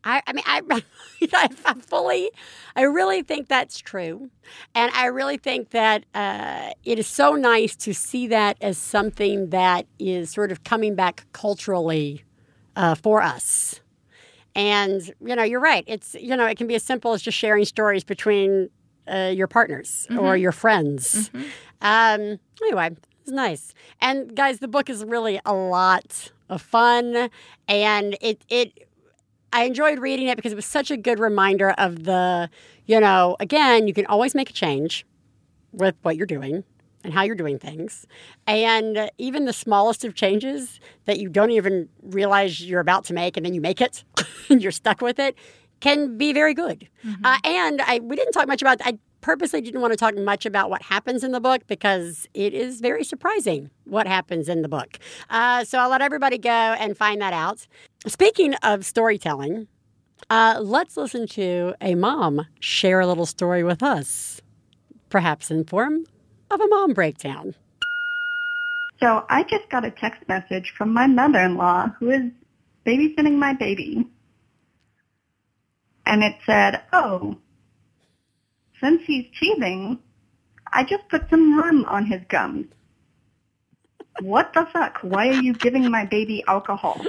[0.04, 0.62] I, I mean, I,
[1.34, 2.32] I fully,
[2.76, 4.32] I really think that's true,
[4.74, 9.52] and I really think that uh, it is so nice to see that as something
[9.52, 12.24] that is sort of coming back culturally
[12.76, 13.80] uh, for us.
[14.56, 15.84] And you know, you're right.
[15.88, 18.70] It's you know, it can be as simple as just sharing stories between
[19.08, 21.30] uh, your partners or your friends.
[21.82, 22.91] Um, anyway,
[23.32, 23.74] nice.
[24.00, 27.30] And guys, the book is really a lot of fun,
[27.68, 28.88] and it it.
[29.54, 32.50] I enjoyed reading it because it was such a good reminder of the,
[32.86, 35.06] you know, again, you can always make a change
[35.74, 36.64] with what you're doing
[37.04, 38.06] and how you're doing things.
[38.48, 43.36] And even the smallest of changes that you don't even realize you're about to make
[43.36, 44.04] and then you make it
[44.50, 45.36] and you're stuck with it
[45.82, 46.88] can be very good.
[47.24, 50.46] Uh, and I we didn't talk much about I purposely didn't want to talk much
[50.46, 54.70] about what happens in the book because it is very surprising what happens in the
[54.70, 55.00] book.
[55.30, 57.68] Uh, so I'll let everybody go and find that out.
[58.08, 59.68] Speaking of storytelling,
[60.30, 64.42] uh, let's listen to a mom share a little story with us,
[65.10, 66.06] perhaps in form
[66.50, 67.56] of a mom breakdown.
[69.00, 72.32] So I just got a text message from my mother-in-law who is
[72.86, 74.06] babysitting my baby.
[76.06, 77.38] And it said, oh,
[78.82, 80.00] since he's teething,
[80.74, 82.66] I just put some rum on his gums.
[84.20, 84.98] What the fuck?
[85.02, 87.00] Why are you giving my baby alcohol?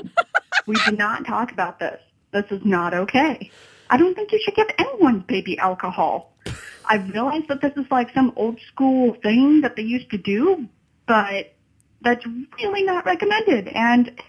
[0.67, 2.01] We do not talk about this.
[2.31, 3.51] This is not okay.
[3.91, 6.37] I don't think you should give anyone's baby alcohol.
[6.85, 10.69] I realize that this is like some old school thing that they used to do,
[11.07, 11.55] but
[12.01, 12.25] that's
[12.61, 13.69] really not recommended.
[13.69, 14.21] And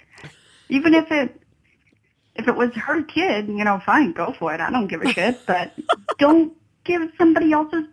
[0.70, 1.40] even if it
[2.36, 4.60] If it was her kid, you know, fine, go for it.
[4.60, 5.46] I don't give a shit.
[5.46, 5.72] But
[6.18, 6.54] don't
[6.84, 7.86] give somebody else's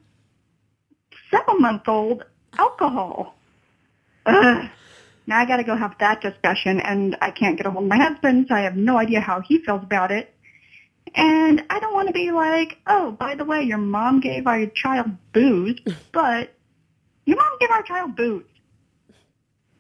[1.31, 2.25] seven-month-old
[2.59, 3.35] alcohol.
[4.27, 4.69] Ugh.
[5.27, 7.89] Now I got to go have that discussion, and I can't get a hold of
[7.89, 10.35] my husband, so I have no idea how he feels about it.
[11.15, 14.67] And I don't want to be like, oh, by the way, your mom gave our
[14.67, 15.81] child booze,
[16.13, 16.55] but
[17.25, 18.45] your mom gave our child booze.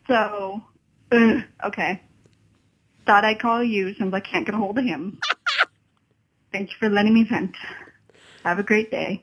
[0.06, 0.62] So,
[1.12, 2.00] ugh, okay.
[3.06, 5.20] Thought I'd call you since I can't get a hold of him.
[6.52, 7.56] Thank you for letting me vent.
[8.44, 9.22] Have a great day.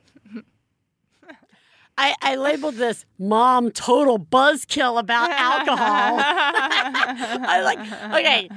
[1.99, 6.19] I, I labeled this mom total buzzkill about alcohol.
[6.21, 7.79] I like
[8.19, 8.49] okay,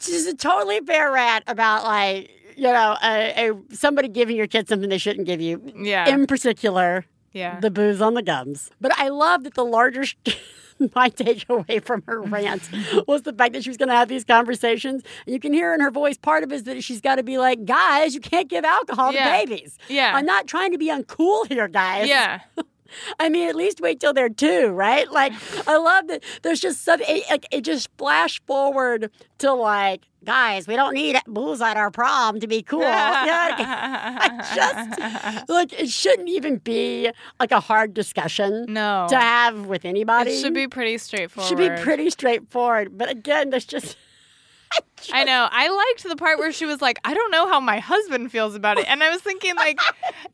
[0.00, 4.68] just a totally fair rant about like you know a, a somebody giving your kid
[4.68, 5.62] something they shouldn't give you.
[5.76, 6.08] Yeah.
[6.08, 7.60] In particular, Yeah.
[7.60, 8.70] the booze on the gums.
[8.80, 10.04] But I love that the larger.
[10.94, 12.68] My takeaway from her rant
[13.06, 15.02] was the fact that she was going to have these conversations.
[15.26, 17.22] And you can hear in her voice part of it is that she's got to
[17.22, 19.24] be like, guys, you can't give alcohol Yeah.
[19.24, 19.78] to babies.
[19.88, 20.12] Yeah.
[20.14, 22.08] I'm not trying to be uncool here, guys.
[22.08, 22.40] yeah.
[23.20, 25.10] I mean, at least wait till they're two, right?
[25.10, 25.32] Like,
[25.66, 30.66] I love that there's just some, it, like, it just flash forward to like, guys,
[30.66, 32.82] we don't need booze at our prom to be cool.
[32.84, 37.10] I just, like, it shouldn't even be
[37.40, 39.06] like a hard discussion No.
[39.10, 40.32] to have with anybody.
[40.32, 41.48] It should be pretty straightforward.
[41.48, 42.96] Should be pretty straightforward.
[42.98, 43.96] But again, there's just,
[45.12, 45.48] I know.
[45.50, 48.54] I liked the part where she was like, I don't know how my husband feels
[48.54, 48.86] about it.
[48.88, 49.78] And I was thinking, like,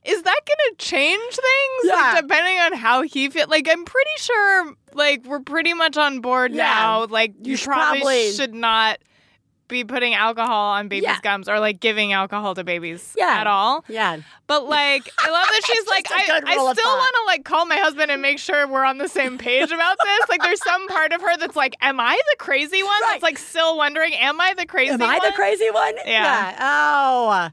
[0.05, 1.45] is that going to change things?
[1.85, 1.93] Yeah.
[1.95, 3.49] Like, depending on how he feels.
[3.49, 6.64] Like, I'm pretty sure, like, we're pretty much on board Yeah.
[6.64, 7.07] now.
[7.07, 8.99] Like, You you, should probably, probably- should not
[9.68, 11.20] be putting alcohol on babies' Yeah.
[11.22, 13.36] gums or, like, giving alcohol to babies Yeah.
[13.40, 13.84] at all.
[13.88, 14.18] yeah.
[14.46, 16.64] But, like, I love that she's like, I, I still
[16.96, 19.96] want to, like, call my husband and make sure we're on the same page about
[20.02, 20.28] this.
[20.28, 23.08] Like, there's some part of her that's like, am I the crazy one Right.
[23.12, 25.02] that's, like, still wondering, am I the crazy one?
[25.02, 25.94] Am I the crazy one?
[26.06, 26.56] Yeah.
[26.60, 27.48] Oh.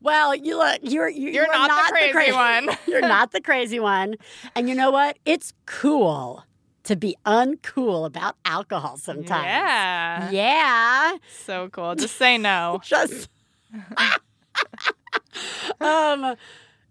[0.00, 0.78] Well, you look.
[0.82, 2.68] You're you, You're you are not the crazy cra- one.
[2.86, 4.14] you're not the crazy one.
[4.54, 5.18] And you know what?
[5.24, 6.44] It's cool
[6.88, 9.44] to be uncool about alcohol sometimes.
[9.46, 10.30] Yeah.
[10.30, 11.16] Yeah.
[11.44, 11.94] So cool.
[11.94, 12.80] Just say no.
[12.84, 13.28] Just.
[15.80, 16.34] um,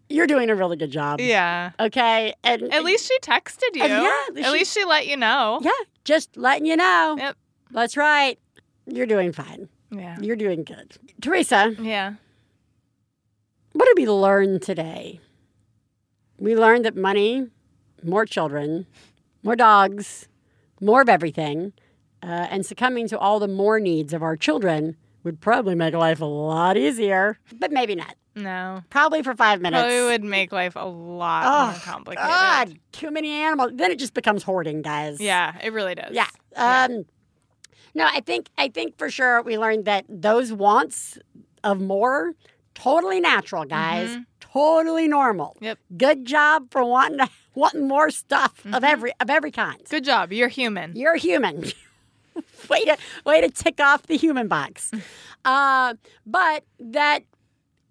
[0.10, 1.20] you're doing a really good job.
[1.20, 1.72] Yeah.
[1.80, 2.34] Okay.
[2.44, 3.84] And At least she texted you.
[3.84, 5.60] Yeah, at At she- least she let you know.
[5.62, 5.72] yeah,
[6.06, 7.16] just letting you know.
[7.20, 7.38] Yep.
[7.72, 8.40] That's right.
[8.86, 9.68] You're doing fine.
[9.92, 10.18] Yeah.
[10.22, 10.94] You're doing good.
[11.22, 12.14] Theresa, Yeah.
[13.74, 15.20] what did we learn today?
[16.40, 17.48] We learned that money,
[18.04, 18.86] more children,
[19.48, 20.28] more dogs,
[20.82, 21.74] more of everything,
[22.22, 26.20] uh, and succumbing to all the more needs of our children would probably make life
[26.22, 28.16] a lot easier, but maybe not.
[28.36, 28.82] No.
[28.90, 29.82] Probably for five minutes.
[29.82, 32.30] Probably would make life a lot Oh, more complicated.
[32.30, 33.72] God, too many animals.
[33.74, 35.20] Then it just becomes hoarding, guys.
[35.20, 36.12] Yeah, it really does.
[36.14, 36.28] Yeah.
[36.56, 37.06] Um,
[37.96, 41.18] No, I think I think for sure we learned that those wants
[41.64, 42.34] of more
[42.76, 44.16] totally natural, guys.
[44.40, 45.54] Totally normal.
[45.56, 45.64] Mm-hmm.
[45.66, 45.80] Yep.
[45.98, 49.82] Good job for wanting to, wanting more stuff of every of every kind.
[49.90, 50.32] Good job.
[50.32, 50.96] You're human.
[50.96, 51.66] You're human.
[52.70, 54.92] way to way to tick off the human box.
[55.46, 55.94] Uh,
[56.26, 57.24] but that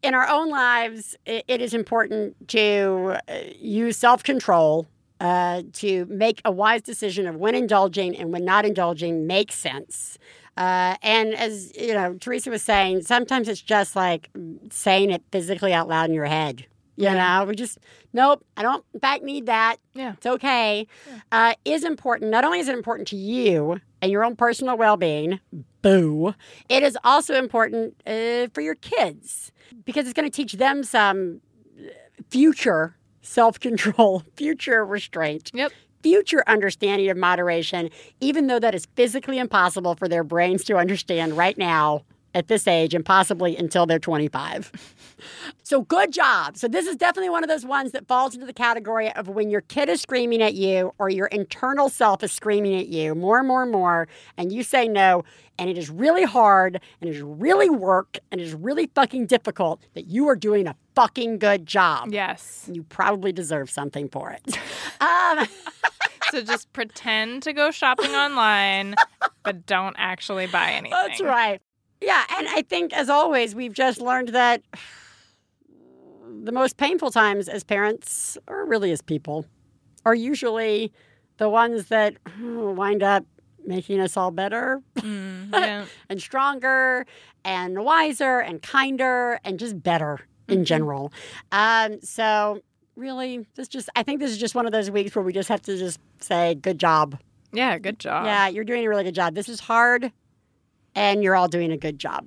[0.02, 4.86] in our own lives, it, it is important to uh, use self control
[5.20, 10.18] uh, to make a wise decision of when indulging and when not indulging makes sense.
[10.58, 14.28] Uh, and as you know, Theresa was saying, sometimes it's just like
[14.70, 16.66] saying it physically out loud in your head.
[16.96, 17.78] You know, we just
[18.12, 18.44] nope.
[18.56, 19.76] I don't, in fact, need that.
[19.94, 20.14] Yeah.
[20.16, 20.86] It's okay.
[21.30, 22.30] Uh, is important.
[22.30, 25.40] Not only is it important to you and your own personal well being,
[25.82, 26.34] boo,
[26.68, 29.52] it is also important uh, for your kids
[29.84, 31.40] because it's going to teach them some
[31.78, 31.90] uh,
[32.30, 35.50] future self control, future restraint.
[35.54, 35.72] Yep.
[36.02, 37.90] Future understanding of moderation,
[38.20, 42.02] even though that is physically impossible for their brains to understand right now
[42.36, 44.70] at this age and possibly until they're 25.
[45.62, 46.58] So good job.
[46.58, 49.48] So this is definitely one of those ones that falls into the category of when
[49.48, 53.38] your kid is screaming at you or your internal self is screaming at you more
[53.38, 54.06] and more and more,
[54.36, 55.24] and you say no,
[55.58, 59.24] and it is really hard and it is really work and it is really fucking
[59.26, 62.12] difficult that you are doing a fucking good job.
[62.12, 62.68] Yes.
[62.70, 64.58] You probably deserve something for it.
[65.00, 65.48] um,
[66.30, 68.96] So just pretend to go shopping online,
[69.44, 70.90] but don't actually buy anything.
[70.90, 71.60] That's right.
[72.00, 74.62] Yeah, and I think as always, we've just learned that
[76.44, 79.46] the most painful times as parents, or really as people,
[80.04, 80.92] are usually
[81.38, 83.24] the ones that oh, wind up
[83.66, 85.86] making us all better Mm, yeah.
[86.08, 87.04] and stronger
[87.44, 91.12] and wiser and kinder and just better in general.
[91.50, 92.60] Um, so
[92.94, 95.48] really, this just I think this is just one of those weeks where we just
[95.48, 97.18] have to just say good job.
[97.52, 98.24] Yeah, good job.
[98.26, 99.34] Yeah, you're doing a really good job.
[99.34, 100.12] This is hard
[100.96, 102.26] and you're all doing a good job.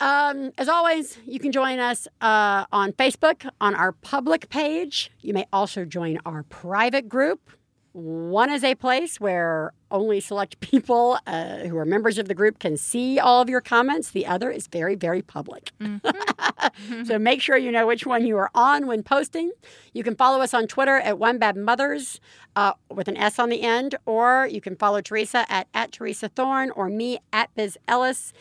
[0.00, 5.10] Um, as always, you can join us uh, on Facebook on our public page.
[5.22, 7.50] You may also join our private group.
[7.98, 12.60] One is a place where only select people uh, who are members of the group
[12.60, 14.10] can see all of your comments.
[14.10, 15.72] The other is very, very public.
[17.04, 19.50] so make sure you know which one you are on when posting.
[19.92, 22.20] You can follow us on Twitter at One Bad Mothers
[22.54, 26.28] uh, with an S on the end, or you can follow Theresa at, at Theresa
[26.28, 28.32] Thorn or me at Biz Ellis.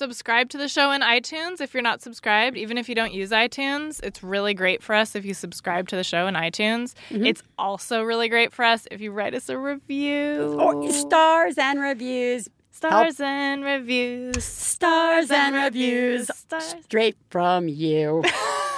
[0.00, 2.56] Subscribe to the show in iTunes if you're not subscribed.
[2.56, 5.94] Even if you don't use iTunes, it's really great for us if you subscribe to
[5.96, 6.94] the show in iTunes.
[7.10, 10.58] It's also really great for us if you write us a review.
[10.58, 12.48] Or stars and reviews.
[12.70, 14.42] Stars and reviews.
[14.42, 16.30] Stars and reviews.
[16.34, 16.76] Stars.
[16.84, 18.24] Straight from you.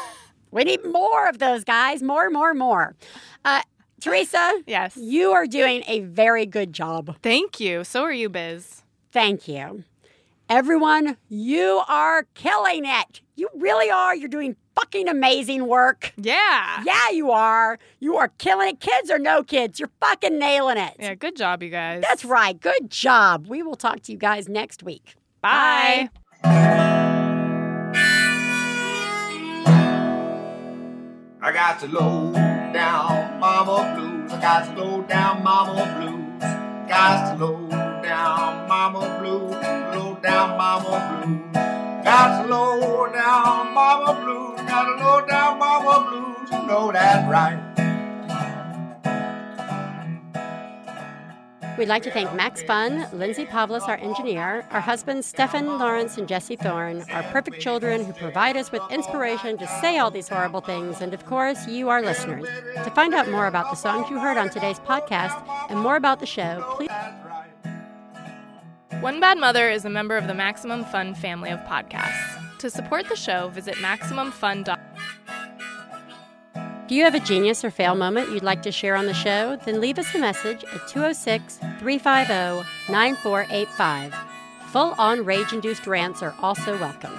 [0.50, 2.02] we need more of those guys.
[2.02, 2.96] More, more, more.
[3.44, 3.62] Uh,
[4.00, 4.96] Theresa, Yes.
[4.96, 7.14] you are doing a very good job.
[7.22, 7.84] Thank you.
[7.84, 8.82] So are you, Biz.
[9.12, 9.84] Thank you.
[10.54, 13.22] Everyone, you are killing it.
[13.36, 14.14] You really are.
[14.14, 16.12] You're doing fucking amazing work.
[16.18, 16.82] Yeah.
[16.84, 17.78] Yeah, you are.
[18.00, 18.78] You are killing it.
[18.78, 20.92] Kids or no kids, you're fucking nailing it.
[20.98, 22.04] Yeah, good job, you guys.
[22.06, 22.60] That's right.
[22.60, 23.46] Good job.
[23.46, 25.14] We will talk to you guys next week.
[25.40, 26.10] Bye.
[31.40, 32.30] I got the low
[32.74, 34.30] down mama blues.
[34.30, 36.42] I got the low down mama blues.
[36.90, 39.52] Got the low down mama blues.
[39.94, 41.54] Low down mama blues.
[42.04, 44.12] Got low down mama.
[44.72, 46.50] Got low down mama blues.
[46.50, 47.72] You know that right.
[51.78, 56.28] We'd like to thank Max Fun, Lindsay Pavlis, our engineer, our husbands Stefan Lawrence and
[56.28, 60.60] Jesse Thorn, our perfect children who provide us with inspiration to say all these horrible
[60.60, 62.46] things, and of course, you, our listeners.
[62.84, 66.20] To find out more about the songs you heard on today's podcast and more about
[66.20, 66.90] the show, please.
[69.02, 72.58] One Bad Mother is a member of the Maximum Fun family of podcasts.
[72.58, 74.78] To support the show, visit MaximumFun.com.
[76.86, 79.58] Do you have a genius or fail moment you'd like to share on the show?
[79.64, 84.14] Then leave us a message at 206 350 9485.
[84.70, 87.18] Full on rage induced rants are also welcome.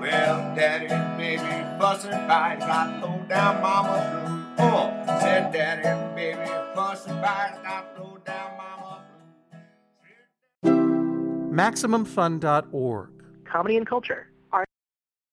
[0.00, 1.42] Well, daddy and baby
[1.78, 2.60] fussing fight.
[2.60, 4.33] Got low down mama blues.
[4.58, 6.44] Oh, said daddy and baby
[6.74, 7.60] fussing fight.
[7.62, 9.04] Got low down mama.
[11.54, 13.10] MaximumFun.org.
[13.44, 14.28] Comedy and culture.